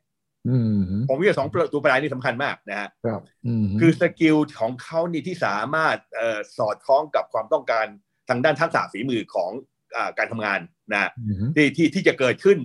[0.50, 7.88] อืมผมว่าสองตัวแปรนี่สำคัญมากนะฮะครับอืมคือ skill ของเขานี่ที่สามารถเอ่อสอดคล้องกับความต้องการ
[8.30, 9.52] ทางด้านทักษะฝีมือของ
[9.96, 10.60] อาการทำงาน
[10.92, 12.58] นะอืมที่ที่ที่จะเกิดขึ้น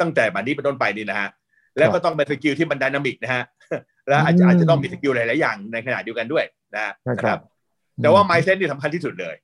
[0.00, 1.28] ตั้งแต่บัดนี้เป็นต้นไปนี่นะฮะ
[1.76, 3.44] แล้วครัก็ต้องเป็น skill ที่มัน dynamic นะฮะ
[4.08, 7.38] และอาจจะอืมอาจจะต้องมี skill หลายๆอย่างในขณะเดียวกันด้วยนะฮะใช่ครับ
[8.02, 9.36] แต่ว่า mindset นี่สำคัญที่สุดเลย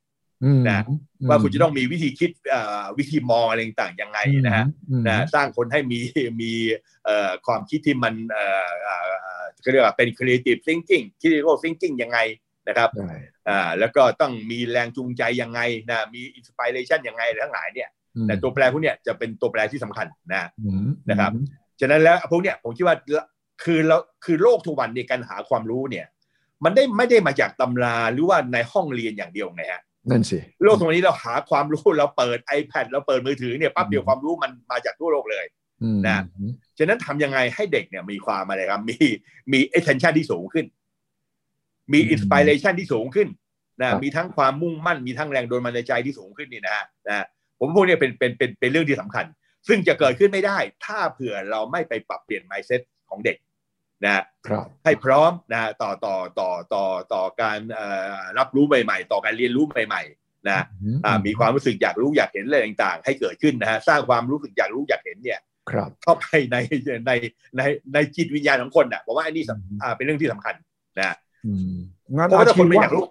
[0.44, 0.84] อืมนะ
[1.28, 5.98] ว่าคุณจะต้องมีวิธีคิดเอ่อวิธีมองอะไรต่างๆยังไงนะฮะอืมนะสร้างคนให้มี
[6.40, 6.52] มี
[7.04, 12.18] เอ่อความคิดที่มันเอ่อเอ่อเอ่อก็เรียกว่าเป็น creative thinking critical thinking ยังไง
[12.68, 13.14] นะครับใช่
[13.48, 21.30] อ่าแล้วก็ต้องมีแรงจูงใจยังไงนะมี inspiration ยังไงทั้งหลายเนี่ยอืมแต่ตัวแปรพวกเนี้ยจะเป็นตัวแปรที่สำคัญนะอืมนะครับ
[21.80, 22.96] ฉะนั้นแล้วพวกเนี้ยผมคิดว่า
[23.64, 26.06] คือเราคือโลกทุกวันเนี่ยการหาความรู้เนี่ย
[26.64, 35.44] มันได้ไม่ได้มาจากตำราหรือว่าในห้องเรียนอย่างเดียวไงฮะนั่นสิโลกทุกวันนี้เราหาความรู้เราเปิด iPad เราเปิดมือถือเนี่ยปั๊บเดียวความรู้มันมาจากทั่วโลกเลย
[35.82, 36.22] อืมนะ
[36.78, 38.96] ฉะนั้นทำยังไงให้เด็กเนี่ยมีความอะไรครับมี
[39.52, 40.66] มี attention ที่สูงขึ้น
[41.92, 43.28] มี inspiration ที่สูงขึ้น
[43.80, 47.26] นะมีทั้งความมุ่งมั่นมีทั้งแรงโดนมันในใจที่สูงขึ้นนี่นะฮะนะ
[47.58, 49.24] ผมว่าพวกเนี้เป็นเป็นเป็นเป็นเรื่องที่สำคัญ
[49.68, 53.36] ซึ่งจะเกิดขึ้นไม่ได้ ถ้าเผื่อเราไม่ไปปรับเปลี่ยน mindset ของเด็ก
[54.04, 54.12] นะ
[54.46, 60.64] ครับให้พร้อมนะต่อต่อต่อต่อต่อการเอ่อรับรู้ใหม่ๆ ต่อการเรียนรู้ใหม่ๆนะ
[61.04, 66.56] อ่ามีความรู้สึกอยากรู้อยากเห็นอะไรต่างๆ ให้เกิดขึ้นนะฮะสร้างความรู้สึกอยากรู้อยากเห็นเนี่ยครับเข้าไปใน
[67.06, 67.12] ใน
[67.56, 67.62] ใน
[67.94, 70.54] ในจิตวิญญาณของคนอะผมว่าอันนี้สำอ่าเป็นเรื่องที่สำคัญ
[70.98, 71.23] นะอืม
[72.16, 73.04] งานเพราะอาว่าถ้าคชีนไม่วะอยากรู้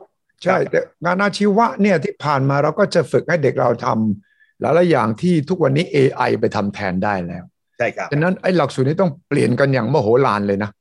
[0.44, 7.44] ใช่ แต่งานอาชีวะเนี่ยที่ผ่านมาเราก็จะฝึกให้เด็กเราทำหลายๆอย่างที่ทุกวันนี้ AI ไปทำแทนได้แล้ว
[7.78, 10.72] ใช่ครับฉะนั้นไอ้หลักสูตรนี้ต้องเปลี่ยนกันอย่างมโหฬารเลยนะ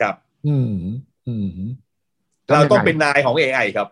[0.00, 0.14] ครับ
[0.46, 0.72] อืม
[1.28, 1.48] อืม
[2.46, 3.88] เราต้องทำยังไงเป็นนายของ AI ครับ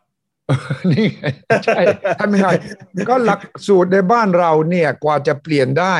[0.92, 1.24] นี่ไง
[1.64, 1.80] ใช่
[2.20, 2.48] ทำยังไง
[3.10, 5.96] ก็หลักสูตรในบ้านเราเนี่ยกว่าจะเปลี่ยนได้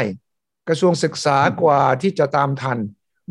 [0.69, 2.79] กระทรวงศึกษากว่าที่จะตามทัน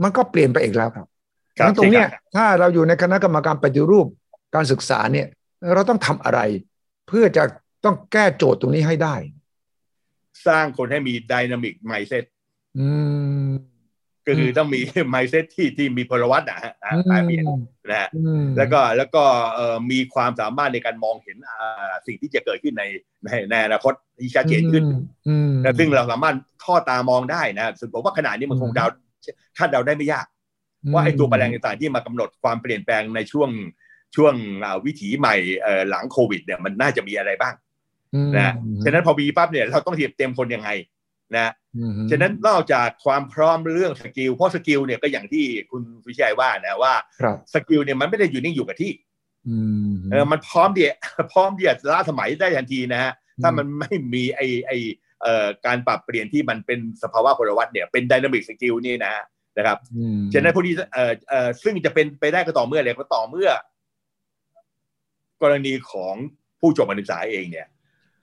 [0.04, 1.17] มันก็เปลี่ยนไปอีกแล้วครับครับ
[1.66, 4.08] งั้นตรงเนี้ยใช่ครับถ้าเราอยู่ในคณะกรรมการปฏิรูป
[4.56, 5.28] การศึกษาเนี่ย
[5.74, 6.40] เราต้องทำอะไร
[7.08, 7.44] เพื่อจะ
[7.86, 9.16] ต้องแก้โจทย์ตรงนี้ให้ได้
[10.48, 12.26] สร้างคนให้มี dynamic mindset
[12.80, 12.88] อื
[13.48, 13.52] ม
[14.28, 14.80] ก็คือต้องมี
[15.14, 17.44] mindset ที่ที่มีพลวัตนะฮะอ่าอืมอ่าเปลี่ยน
[17.90, 19.24] นะฮะอืมแล้วก็แล้วก็
[19.56, 22.84] เอ่อมีความสามารถในการมองเห็นอ่าสิ่งที่จะเกิดขึ้นใน
[23.26, 24.84] ในในอนาคตที่ชัดเจนขึ้น
[25.28, 28.86] อืมนะซึ่งเราสามารถทอดตามองได้นะ ซึ่งผมว่าขณะนี้มันคงเดา
[29.58, 30.26] คาดเดาได้ไม่ยาก
[30.94, 33.50] ว่าไอ้ตัวแปรต่างๆที่มากำหนดความเปลี่ยนแปลงในช่วง
[34.16, 34.34] ช่วง
[34.66, 37.54] อ่าวิถีใหม่เอ่อหลังโควิดเนี่ยมันน่าจะมีอะไรบ้าง
[38.16, 40.70] อืมนะฉะนั้นพอมีปั๊บเนี่ยเราต้องเตรียมเตรียมคนยังไง
[41.36, 48.92] นะอืมฉะนั้นนอกจากความพร้อมเรื่อง skill เพราะ skill เนี่ยก็อย่างที่คุณวิชัยว่านะว่าครับ skill เนี่ยมันไม่ได้อยู่นิ่งอยู่กับที่
[49.48, 49.58] อื
[49.92, 50.92] มเออมันแป๊บเดีย
[51.34, 53.12] วแป๊บเดียวล้าสมัยได้ทันทีนะฮะ
[53.44, 54.72] ถ้ามันไม่มีไอไอ
[55.22, 59.24] เอ่อการปรับเปลี่ยนที่มันเป็นสภาวะพลวัตเนี่ยเป็น dynamic skill นี่นะฮะ
[59.58, 63.50] นะครับอืมฉะนั้นพวกนี้เอ่อเอ่อซึ่งจะเป็นไปได้ก็ต่อเมื่ออะไรก็ต่อเมื่อ
[65.42, 66.16] กรณีของ
[66.60, 67.68] ผู้จบการศึกษาเองเนี่ย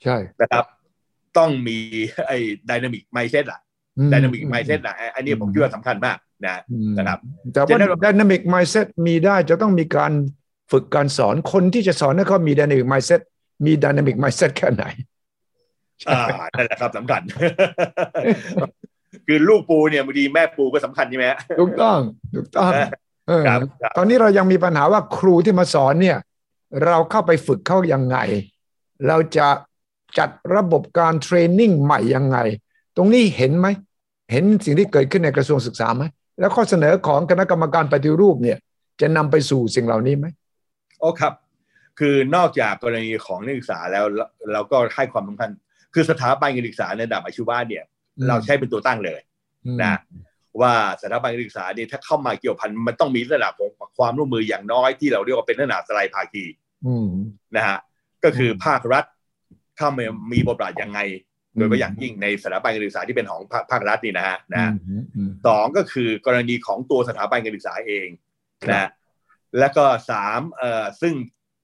[0.02, 0.64] ใช่นะครับ
[1.38, 1.78] ต้องมี
[2.26, 2.38] ไอ้
[2.70, 3.60] dynamic mindset อะ
[3.98, 7.18] อืม dynamic mindset อะอันนี้ผมคิดว่าสำคัญมากนะอืมนะครับ
[7.52, 10.12] แต่ว่า General dynamic mindset มีได้จะต้องมีการ
[10.72, 13.20] ฝึกการสอนคนที่จะสอนให้เขามี dynamic mindset
[13.66, 14.84] มี dynamic mindset แค่ไหน
[16.08, 16.22] อ่า
[16.54, 17.22] นั่นแหละครับสำคัญ
[19.26, 21.98] คือลูกปูเนี่ยบางทีแม่ปูก็สำคัญใช่ไหมฮะถูกต้อง
[22.34, 22.70] ถูกต้อง
[23.28, 26.18] เออครับครับตอนนี้เรายังมีปัญหาว่าครูที่มาสอนเนี่ย
[26.84, 28.16] เราเข้าไปฝึกเขายังไง
[29.06, 29.48] เราจะ
[30.18, 32.38] จัดระบบการเทรนนิ่งใหม่ยังไง
[32.96, 33.66] ตรงนี้เห็นไหม
[34.32, 36.04] เห็นสิ่งที่เกิดขึ้นในกระทรวงศึกษาไหม
[36.40, 38.58] แล้วข้อเสนอของคณะกรรมการปฏิรูปเนี่ย
[39.00, 40.26] จะนำไปสู่สิ่งเหล่านี้ไหม
[41.00, 41.32] โอ้ครับ
[41.98, 45.50] คือนอกจากกรณีของนักศึกษาแล้วเราเราก็ให้ความสำคัญ
[45.94, 47.93] คือสถาบันการศึกษาในระดับอาชีวะเนี่ยอืม
[48.28, 49.20] เราใช้เป็นตัวตั้งเลย
[49.82, 49.98] นะ
[50.60, 56.44] ว่าสถาบันการศึกษาเนี่ยถ้าเข้ามาเกี่ยวพันมันต้องมีระดับของความร่วมมืออย่างน้อยที่เราเรียกว่าเป็นระดับสไลภาคี
[56.86, 57.08] อืม
[57.56, 57.78] นะฮะ
[58.24, 59.04] ก็คืออมภาครัฐ
[59.76, 61.00] เข้ามามีบทบาทยังไง
[61.56, 68.08] โดยเฉพาะอย่างยิ่งในสถาบันการศึกษาที่เป็นของภาคภาครัฐนี่นะฮะนะอืมอืมสองก็คือกรณีของตัวสถาบันการศึกษาเอง
[68.60, 68.88] ครับนะ
[69.58, 71.14] แล้วก็สามเอ่อซึ่ง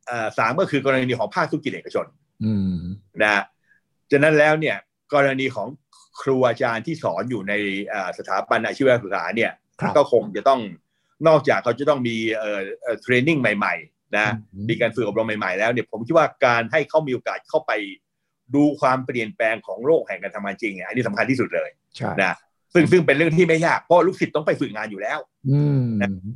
[0.06, 2.06] เอ่อสามก็คือกรณีของภาคธุรกิจเอกชน
[2.44, 2.76] อืม
[3.22, 3.42] นะ
[4.10, 4.76] ฉะนั้นแล้วเนี่ย
[5.14, 5.68] กรณีของ
[6.20, 7.52] ครูอาจารย์ที่สอนอยู่ใน
[7.86, 10.60] เอ่อสถาบันอาชีวศึกษาเนี่ยครับก็คงจะต้อง
[11.28, 17.72] นอกจากเขาจะต้องมีเอ่อเอ่อเทรนนิ่งใหม่ๆนะอืมมีการฝึกอบรมใหม่ๆแล้วเนี่ยผมคิดว่าการให้เขามีโอกาสเข้าไป
[18.54, 22.34] ดูความเปลี่ยนแปลงของโลกแห่งการทำงานจริงเนี่ยอันนี้สำคัญที่สุดเลยใช่นะ
[22.74, 25.18] ซึ่งซึ่งเป็นเรื่องที่ไม่ยากเพราะลูกศิษย์ต้องไปฝึกงานอยู่แล้ว
[25.50, 25.86] อืม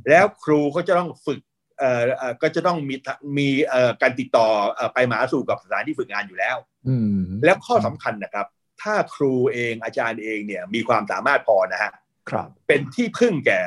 [0.09, 1.39] แล้วครูก็จะต้องฝึก
[1.79, 2.95] เอ่อเอ่อก็จะต้องมี
[3.37, 6.57] มีเอ่อการติดต่อเอ่อไปมาหาสู่กับสถานที่ฝึกงานอยู่แล้ว
[6.87, 8.45] อืมแล้วข้อสำคัญนะครับ
[8.81, 11.91] ถ้าครูเองอาจารย์เองเนี่ยมีความสามารถพอนะฮะ
[12.29, 13.61] ครับเป็นที่พึ่งแก่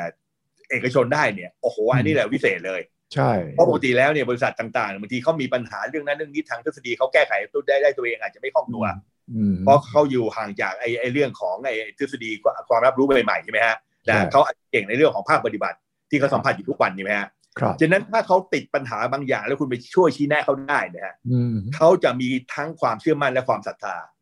[0.71, 2.81] เอกชนได้เนี่ยโอ้โหอันนี้แหละวิเศษเลย
[3.15, 8.85] ใช่เพราะปกติแล้วเนี่ยบริษัทต่างๆบางทีเขามีปัญหาเรื่องนั้นเรื่องนี้ทางทฤษฎีเขาแก้ไขตัวได้ได้ตัวเองอาจจะไม่คล่องตัว
[9.35, 12.31] อืมเพราะเขาอยู่ห่างจากไอ้ไอ้เรื่องของไอ้ทฤษฎี
[12.69, 15.77] ความรับรู้ใหม่ๆใช่ไหมฮะใช่นะเขาอาจจะเก่งในเรื่องของภาคปฏิบัติ
[16.11, 24.18] ที่เขาสัมผัสอยู่ทุกวันใช่ไหมฮะครับฉะนั้นถ้าเขาติดปัญหาบางอย่างแล้วคุณไปช่วยชี้แนะเขาได้นะฮะอืมเขาจะมีทั้งความเชื่อมั่นและความศรัทธาอืม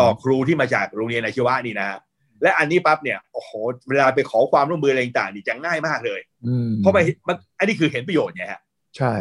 [0.00, 1.98] ต่อครูที่มาจากโรงเรียนอาชีวะนี่นะฮะ
[2.42, 3.50] และอันนี้ปั๊บเนี่ยโอ้โห
[3.88, 8.60] เวลาไปขอความร่วมมืออะไรต่างๆนี่จะง่ายมากเลยอืมเพราะมันมันอันนี้คือเห็นประโยชน์ไงฮะ
[8.96, 9.14] ใช่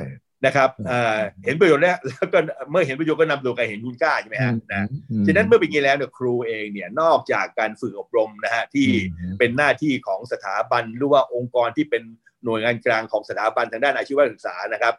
[0.46, 2.40] นะครับเอ่อเห็นประโยชน์แล้วแล้วก็
[2.72, 8.88] เมื่อเห็นประโยชน์ก็นำตัวการเห็นคุณค่าใช่ไหมฮะนะอืมฉะนั้นเมื่อเป็นอย่างนี้แล้วเนี่ยครูเองเนี่ยนอกจากการฝึกอบรมนะฮะที่
[9.20, 12.04] อืมเป็นหน้าที่ของสถาบันหรือว่าองค์กรที่เป็น
[12.46, 14.94] หน่วยงานกลางของสถาบันทางด้านอาชีวศึกษานะครับ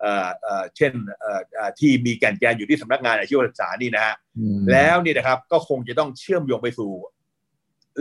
[0.00, 6.90] เอ่อเอ่อเช่นเอ่อเอ่อที่มีแก่นแกนอยู่ที่สำนักงานอาชีวศึกษานี่นะฮะอืมแล้วนี่นะครับก็คงจะต้องเชื่อมโยงไปสู่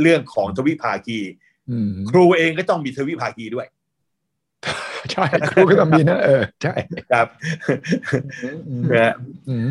[0.01, 1.19] เรื่องของทวิภาคี
[1.69, 3.67] อืมครูเองก็ต้องมีทวิภาคีด้วย
[5.11, 6.75] ใช่ครูก็ต้องมีนะเออใช่
[7.11, 7.27] ครับ
[8.69, 9.13] อืมนะฮะ
[9.49, 9.69] อืม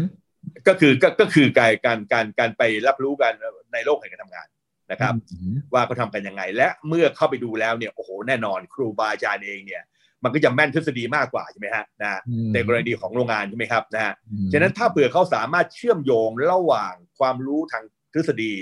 [0.69, 3.33] ก็คือก็ก็คือการการการการไปรับรู้กัน
[3.73, 4.47] ในโลกแห่งการทำงาน
[4.91, 9.83] นะครับอืมว่าเขาทำกันยังไง และเมื่อเข้าไปดูแล้วเนี่ยโอ้โหแน่นอน ครูบาอาจารย์เองเนี่ย
[10.25, 18.53] มันก็จะแม่นทฤษฎีมากกว่าใช่ไหมฮะนะอืมในกรณีของโรงงานใช่ไหมครับนะฮะอืมฉะนั้นถ้าเผื่อเขาสามารถเชื่อมโยงระหว่างความรู้ทางทฤษฎี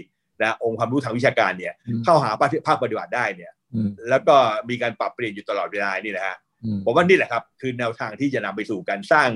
[0.42, 4.36] นะองค์ความรู้ทางวิชาการเนี่ยอืมเข้าหาภาคภาคปฏิบัติได้เนี่ยอืมแล้วก็
[4.68, 9.28] มีการปรับเปลี่ยนอยู่ตลอดเวลานี่นะฮะอืมผมว่านี่แหละครับ คือแนวทางที่จะนำไปสู่การสร้าง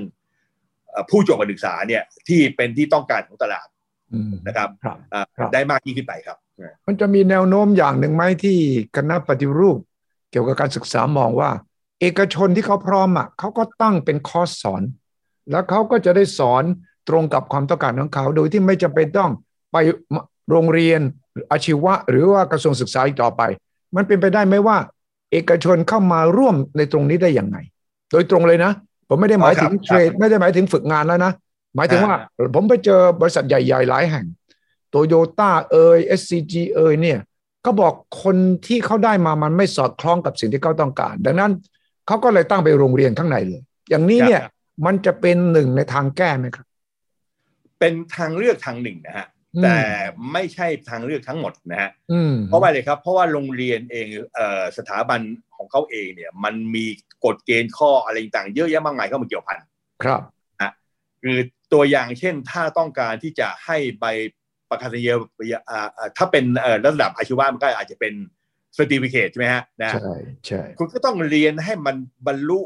[0.91, 3.67] เอ่อผู้จบการศึกษาเนี่ยที่เป็นที่ต้องการของตลาด
[4.13, 6.37] อืมนะครับครับอ่าครับได้มากยิ่งขึ้นไปครับ
[6.87, 8.57] มันจะมีแนวโน้มอย่างหนึ่งไหมที่
[8.95, 9.77] คณะปฏิรูป
[10.31, 11.49] เกี่ยวกับการศึกษามองว่า
[12.01, 14.83] เอกชนที่เขาพร้อมอะเขาก็ตั้งเป็นคอร์สสอน
[15.51, 16.63] แล้วเขาก็จะได้สอน
[17.09, 19.31] ตรงกับความต้องการของเขา โดยที่ไม่จำเป็นต้อง
[19.71, 19.77] ไป
[20.51, 21.01] โรงเรียน
[21.51, 23.41] อาชีวะ หรือว่ากระทรวงศึกษาอีกต่อไป
[23.95, 24.77] มันเป็นไปได้ไหมว่า
[25.31, 27.57] เอกชนเข้ามาร่วมในตรงนี้ได้อย่างไง
[28.11, 28.71] โดยตรงเลยนะ
[29.09, 31.31] ผมไม่ได้หมายถึงอ๋อครับเทรดไม่ได้หมายถึงฝึกงานแล้วนะ
[31.75, 32.15] หมายถึงว่า
[32.55, 34.25] ผมไปเจอบริษัทใหญ่ ๆ หลายแห่ง
[34.89, 37.19] โตโยต้าเอย SCG เอยเนี่ย
[37.65, 38.35] ก็บอกคน
[38.67, 41.51] ที่เขาได้มามันไม่สอดคล้องกับสิ่งที่เขาต้องการ ดังนั้น
[42.07, 44.51] เขาก็เลยตั้งไปโรงเรียนข้างในเลย อย่างนี้เนี่ยครับ
[44.85, 46.65] มันจะเป็นหนึ่งในทางแก้ไหมครับ
[47.79, 49.79] เป็นทางเลือกทางหนึ่งนะฮะอืมแต่
[50.33, 55.21] ไม่ใช่ทางเลือกทั้งหมดนะฮะอืมเพราะว่าอะไรครับ เพราะว่าโรงเรียนเองเอ่อสถาบัน
[55.55, 56.85] ของเขาเองเนี่ย มันมี
[57.25, 59.57] กฎเกณฑ์ข้ออะไรต่างๆเยอะแยะมากมายเข้ามาเกี่ยวพัน
[60.03, 60.21] ครับ
[61.23, 61.37] คือ
[61.73, 64.05] ตัวอย่างเช่นถ้าต้องการที่จะให้ใบ
[64.69, 65.01] ประกาศนี
[65.51, 68.13] ยอ่าอ่าถ้าเป็นเอ่อระดับอาชีวะมันก็อาจจะเป็น
[68.77, 70.13] certificate ใช่ไหมฮะนะใช่
[70.47, 71.95] ใช่คุณก็ต้องเรียนให้มัน
[72.27, 72.59] บรรลุ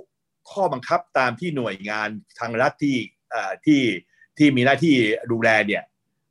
[0.52, 2.96] ข้อบังคับตามที่หน่วยงานทางรัฐที่
[3.32, 3.82] เอ่อที่
[4.38, 4.94] ที่มีหน้าที่
[5.32, 5.84] ดูแลเนี่ย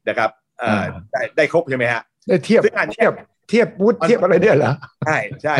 [0.08, 3.14] นะครับเอ่อได้ได้ครบใช่ไหมฮะได้เทียบซึ่งอันเนี้ยเทียบ
[3.48, 4.72] เทียบวุฒิเทียบอะไรเนี่ยเหรอ
[5.06, 5.56] ใช่ใช่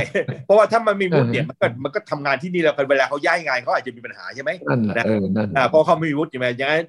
[0.47, 6.87] เพราะว่าถ้ามันมีวุฒิเนี่ยอืมมันก็มันก็ทำงานที่นี่แล้วเวลาเขาย้ายงานเขาอาจจะมีปัญหาใช่ไหมนั่นแหละนะเออนั่นแหละอ่าเพราะเขาไม่มีวุฒิใช่ไหมอย่างนั้น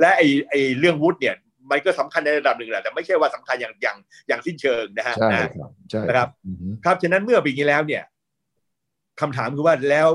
[0.00, 1.34] และไอ้ไอ้เรื่องวุฒิเนี่ย
[1.70, 3.96] มันก็สำคัญในระดับหนึ่งแหละแต่ไม่ใช่ว่าสำคัญอย่างอย่าง
[4.28, 8.02] อย่างสิ้นเชิงนะฮะใช่นะครับใช่นะครับอืมครับฉะนั้นเมื่อเป็นอย่างนี้แล้วเนี่ย
[9.20, 10.08] คำถามคือว่าแล้ว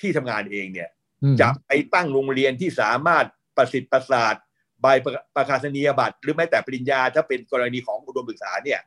[0.00, 0.88] ที่ทำงานเองเนี่ย
[1.22, 4.34] อืมจะไปตั้งโรงเรียนที่สามารถประสิทธิ์ประสาท
[4.82, 8.80] ใบประประกาศนียบัตรหรือแม้แต่ปริญญาถ้าเป็นกรณีของอุดมศึกษาเนี่ย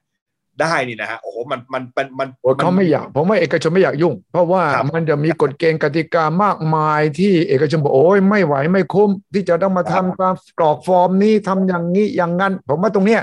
[0.62, 13.22] ได้นี่นะฮะโอ้โหมันมันมันมันโอ้เขาไม่อยากผมว่าเอกชนไม่อยากยุ่ง เพราะว่าครับมันจะมีกฎเกณฑ์กติกามากมายที่เอกชนบอกโอ้ยไม่ไหวไม่คุ้มที่จะต้องมาทำการกรอกฟอร์มนี้ทำอย่างนี้อย่างนั้น ผมว่าตรงเนี้ย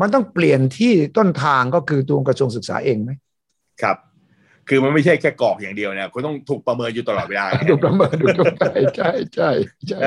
[0.00, 3.10] มันต้องเปลี่ยนที่ต้นทางก็คือตัวกระทรวงศึกษาเองไหม
[3.82, 3.96] ครับ
[4.68, 9.50] คือมันไม่ใช่แค่กรอกอย่างเดียวนะคุณต้องถูกประเมินอยู่ตลอดเวลาดูประเมินดูตรงใช่ใช่ใช่
[9.88, 10.00] ใช่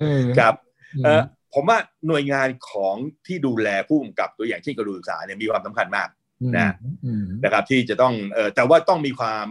[0.00, 0.54] เออครับ
[0.96, 1.22] อืมเออ
[1.54, 6.08] ผมว่าหน่วยงานของที่ดูแลผู้กำกับตัวอย่างเช่นกระทรวงศึกษาเนี่ยมีความสำคัญมาก
[6.56, 6.72] นะ
[7.04, 9.46] อืมนะครับ ที่จะต้องเออแต่ว่าต้องมีความ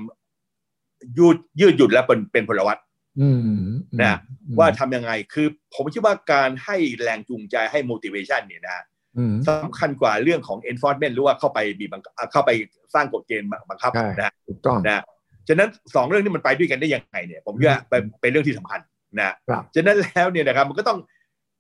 [1.18, 2.78] ยืดยืดหยุ่นและเป็นเป็นพลวัต
[3.22, 3.60] อืม
[4.02, 4.18] นะ
[4.60, 8.86] ว่าทำยังไงคือผมคิดว่าการให้แรงจูงใจให้ motivation เนี่ยนะ
[9.18, 12.52] อืมสำคัญกว่าเรื่องของ enforcement หรือว่าเข้าไปบีบบังคับเข้าไป
[12.94, 15.04] สร้างกฎเกณฑ์บังคับใช่นะถูกต้องนะ
[15.48, 18.80] ฉะนั้นสองเรื่องนี้มันไปด้วยกันได้ยังไงเนี่ย ผมว่าเป็นเป็นเรื่องที่สำคัญ
[19.20, 21.00] นะครับฉะนั้นแล้วเนี่ยนะครับมันก็ต้อง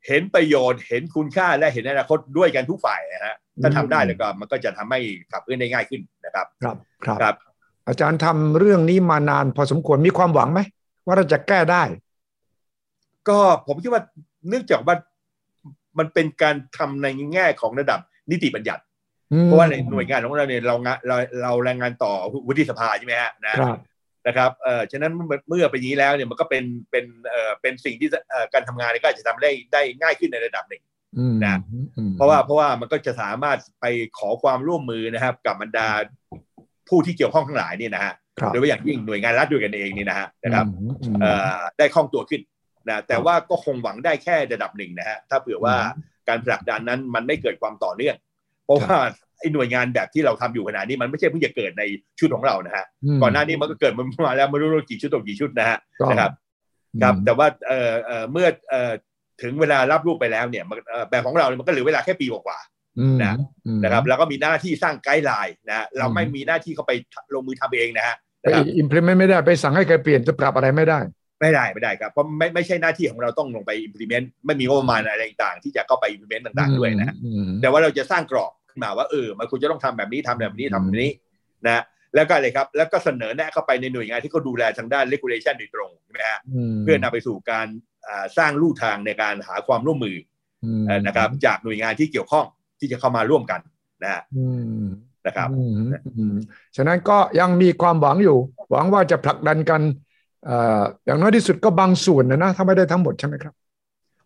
[0.07, 4.99] เห็นประโยชน์เห็นคุณค่าและเห็นอนาคตด้วยกันทุกฝ่ายนะฮะถ้าทำได้แล้วก็มันก็จะทำให้
[5.31, 7.35] ขับเคลื่อนได้ง่ายขึ้นนะครับ ครับครับครับ
[7.87, 10.59] อาจารย์ทำเรื่องนี้มานานพอสมควรมีความหวังไหม
[11.05, 11.83] ว่าเราจะแก้ได้
[13.29, 14.01] ก็ผมคิดว่า
[14.49, 14.95] เนื่องจากว่า
[15.99, 17.99] มันเป็นการทำในแง่ของระดับ
[18.31, 18.83] นิติบัญญัติ
[19.43, 22.13] เพราะว่าในหน่วยงานของเราเนี่ยเรางานเราเราแรงงานต่อ
[22.47, 23.79] วุฒิสภาใช่ไหมฮะนะครับ
[24.27, 30.83] นะครับเอ่อฉะนั้นเมื่อเมื่อเป็นอย่างนี้แล้วเนี่ยมันก็เป็นเป็นเอ่อเป็นสิ่งที่เอ่อการทำงานเนี่ยก็อาจจะทำได้ได้ง่ายขึ้นในระดับหนึ่ง
[31.17, 31.55] อืมนะ
[31.97, 33.85] อืมเพราะว่าเพราะว่ามันก็จะสามารถไป
[34.17, 35.87] ขอความร่วมมือนะครับ กับบรรดา
[36.89, 42.41] ผู้ที่เกี่ยวข้องทั้งหลายเนี่ยนะฮะครับโดยเฉพาะอย่างยิ่งหน่วยงานรัฐด้วยกันเองนี่นะฮะนะครับอืมอืมเอ่อได้คล่องตัวขึ้น
[42.87, 45.75] นะแต่ว่าก็คงหวังได้แค่ระดับหนึ่งนะฮะถ้าเผื่อว่า
[46.27, 48.15] การผลักดันนั้นมันไม่เกิดความต่อเนื่อง
[48.65, 48.95] เพราะว่า
[49.39, 51.83] ไอ้หน่วยงานแบบที่เราทำอยู่ขณะนี้มันไม่ใช่เพิ่งจะเกิดใน
[52.19, 52.85] ชุดของเรานะฮะ
[53.17, 56.31] มก่อนหน้านี้มันก็เกิดมาแล้วไม่รู้กี่ชุดต่อกี่ชุดนะฮะก็นะครับ
[57.03, 58.91] ครับแต่ว่าเอ่อเอ่อเมื่อเอ่อ
[59.41, 62.59] ถึงเวลารับรูปไปแล้วเนี่ยมันเอ่อแบบของเราเนี่ยมันก็เหลือเวลาแค่ปีกว่า
[62.99, 66.91] อืมนะอืมๆนะครับแล้วก็มีหน้าที่สร้างไกด์ไลน์นะฮะเราอืมไม่มีหน้าที่เข้าไป
[67.33, 70.99] ลงมือทำเองนะฮะไปนะครับ implement ไม่ได้ไปสั่งให้ใครเปลี่ยนจะปรับอะไรไม่ได้
[71.41, 81.11] ไม่ได้ไม่ได้ครับเพราะไม่ไม่ใช่หน้าที่ของเราต้องลงไป implement ไม่มีงบประมาณอะไรต่างๆ ที่จะเข้าไป implement ต่างๆด้วยนะฮะอืมแต่ว่าเราจะสร้างกรอบ ขึ้นมาว่าเออมันควรจะต้องทำแบบนี้ทำแบบนี้ทำแบบนี้
[81.67, 81.83] นะ
[82.15, 86.39] แล้วก็อะไรครับ แล้วก็เสนอแนะเข้าไปในหน่วยงานที่เขาดูแลทางด้าน regulation โดยตรงใช่ไหมฮะ
[86.73, 87.67] มเพื่อนำไปสู่การ
[88.07, 90.17] อ่าสร้างลู่ทางในการหาความร่วมมือ
[90.81, 92.45] มเอ่อนะครับ จากหน่วยงานที่เกี่ยวข้อง
[92.79, 93.59] ที่จะเข้ามาร่วมกัน
[94.03, 94.47] นะฮะอื
[94.81, 94.85] ม
[95.27, 95.71] นะครับอืม
[96.17, 96.35] อืม
[96.75, 98.37] ฉะนั้นก็ยังมีความหวังอยู่
[98.71, 99.81] หวังว่าจะผลักดันกัน
[100.45, 103.53] เอ่ออย่างน้อยที่สุดก็บางส่วนนะนะถ้าไม่ได้ทั้งหมดใช่ไหมครับ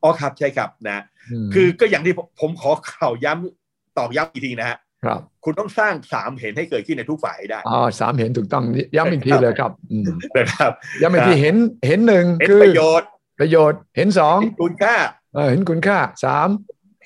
[0.03, 1.03] อ๋อครับใช่ครับนะ
[1.45, 3.58] มคือก็อย่างที่ผมผมขอข่าวย้ำ
[3.99, 8.63] ตอกย้ำอีกทีนะฮะครับ คุณต้องสร้างสามเห็นให้เกิดขึ้นในทุกฝ่ายให้ได้อ๋อสามเห็นถูกต้อง
[8.95, 10.05] ย้ำอีกทีเลยครับอืม
[10.37, 11.55] นะครับย้ำอีกทีเห็น
[11.87, 13.07] เห็นหนึ่งเห็นคือประโยชน์
[13.39, 14.95] ประโยชน์เห็นสองเห็นคุณค่า
[15.35, 16.49] เออเห็นคุณค่าสาม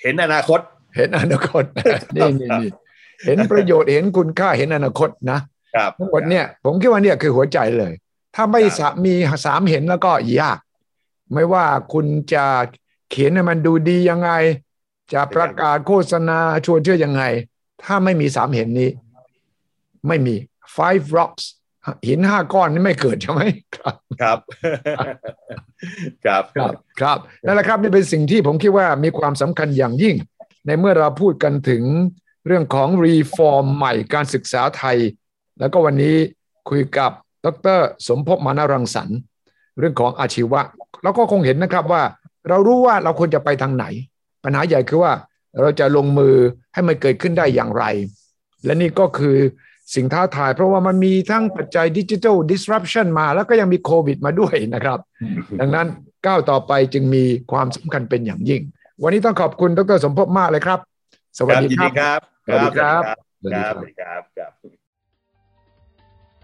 [0.01, 0.59] เห็นอนาคต
[0.95, 1.63] เห็นอนาคต
[2.15, 2.69] นี่นี่นี่
[3.25, 5.39] เห็นประโยชน์เห็นคุณค่าเห็นอนาคตนะ
[5.75, 7.93] ครับทั้งหมดเนี่ยผมคิดว่าเนี่ยคือหัวใจเลย
[8.35, 9.13] ถ้าไม่ครับสะมี
[9.45, 10.59] สามเห็นแล้วก็ยาก
[11.33, 12.45] ไม่ว่าคุณจะ
[13.11, 14.31] เขียนให้มันดูดียังไง
[15.13, 17.23] จะประกาศโฆษณาชวนเชื่อยังไง
[17.83, 18.89] ถ้าไม่มีสามเห็นนี้
[20.07, 20.35] ไม่มี
[20.77, 21.43] five rocks
[22.07, 23.41] หินห้าก้อนนี่ไม่เกิดใช่ไหม
[23.75, 24.39] ครับครับ
[26.25, 30.15] ครับครับครับนั่นแหละครับนี่เป็นสิ่งที่ผมคิดว่ามีความสำคัญอย่างยิ่ง
[30.65, 31.83] ในเมื่อเราพูดกันถึง
[32.47, 34.97] เรื่องของรีฟอร์มใหม่การศึกษาไทย
[35.59, 36.15] แล้วก็วันนี้
[36.69, 37.11] คุยกับ
[37.45, 37.47] ด
[37.77, 39.17] ร สมภพมานารังสรรค์
[39.79, 40.61] เรื่องของอาชีวะ
[41.03, 42.03] แล้วก็คงเห็นนะครับว่า
[42.49, 43.85] เรารู้ว่าเราควรจะไปทางไหน
[44.43, 45.13] ปัญหาใหญ่คือว่า
[45.61, 46.35] เราจะลงมือ
[46.73, 47.85] ให้มันเกิดขึ้นได้อย่างไร
[48.65, 49.37] และนี่ก็คือ
[49.95, 54.99] สิ่งท้าทาย เพราะว่ามันมีทั้งปัจจัยดิจิทัล disruption มาแล้วก็ยังมีโควิดมาด้วยนะครับ
[55.59, 55.87] ดังนั้น
[56.25, 58.61] ก้าวต่อไปจึงมีความสำคัญเป็นอย่างยิ่ง
[59.03, 60.79] วันนี้ต้องขอบคุณดรสมภพมากเลยครับ
[61.37, 63.01] สวัสดียินครัดีบครับ สวัสดีครับ
[63.41, 64.51] สวัสดีครับสวัสดีครับครับ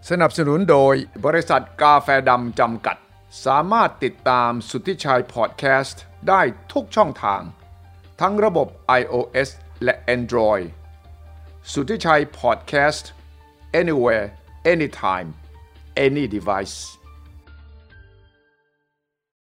[0.10, 0.94] สนับสนุนโดย
[1.26, 2.98] บริษัทกาแฟดำจำกัด
[3.46, 7.42] สามารถติดตามสุทธิชัยพอดแคสต์ได้ทุกช่องทาง
[8.20, 8.68] ทั้งระบบ
[9.02, 9.50] iOS
[9.84, 10.66] และ Android
[11.72, 13.12] สุทธิชัยพอดแคสต์
[13.82, 14.26] anywhere
[14.74, 15.28] anytime
[16.06, 16.78] any device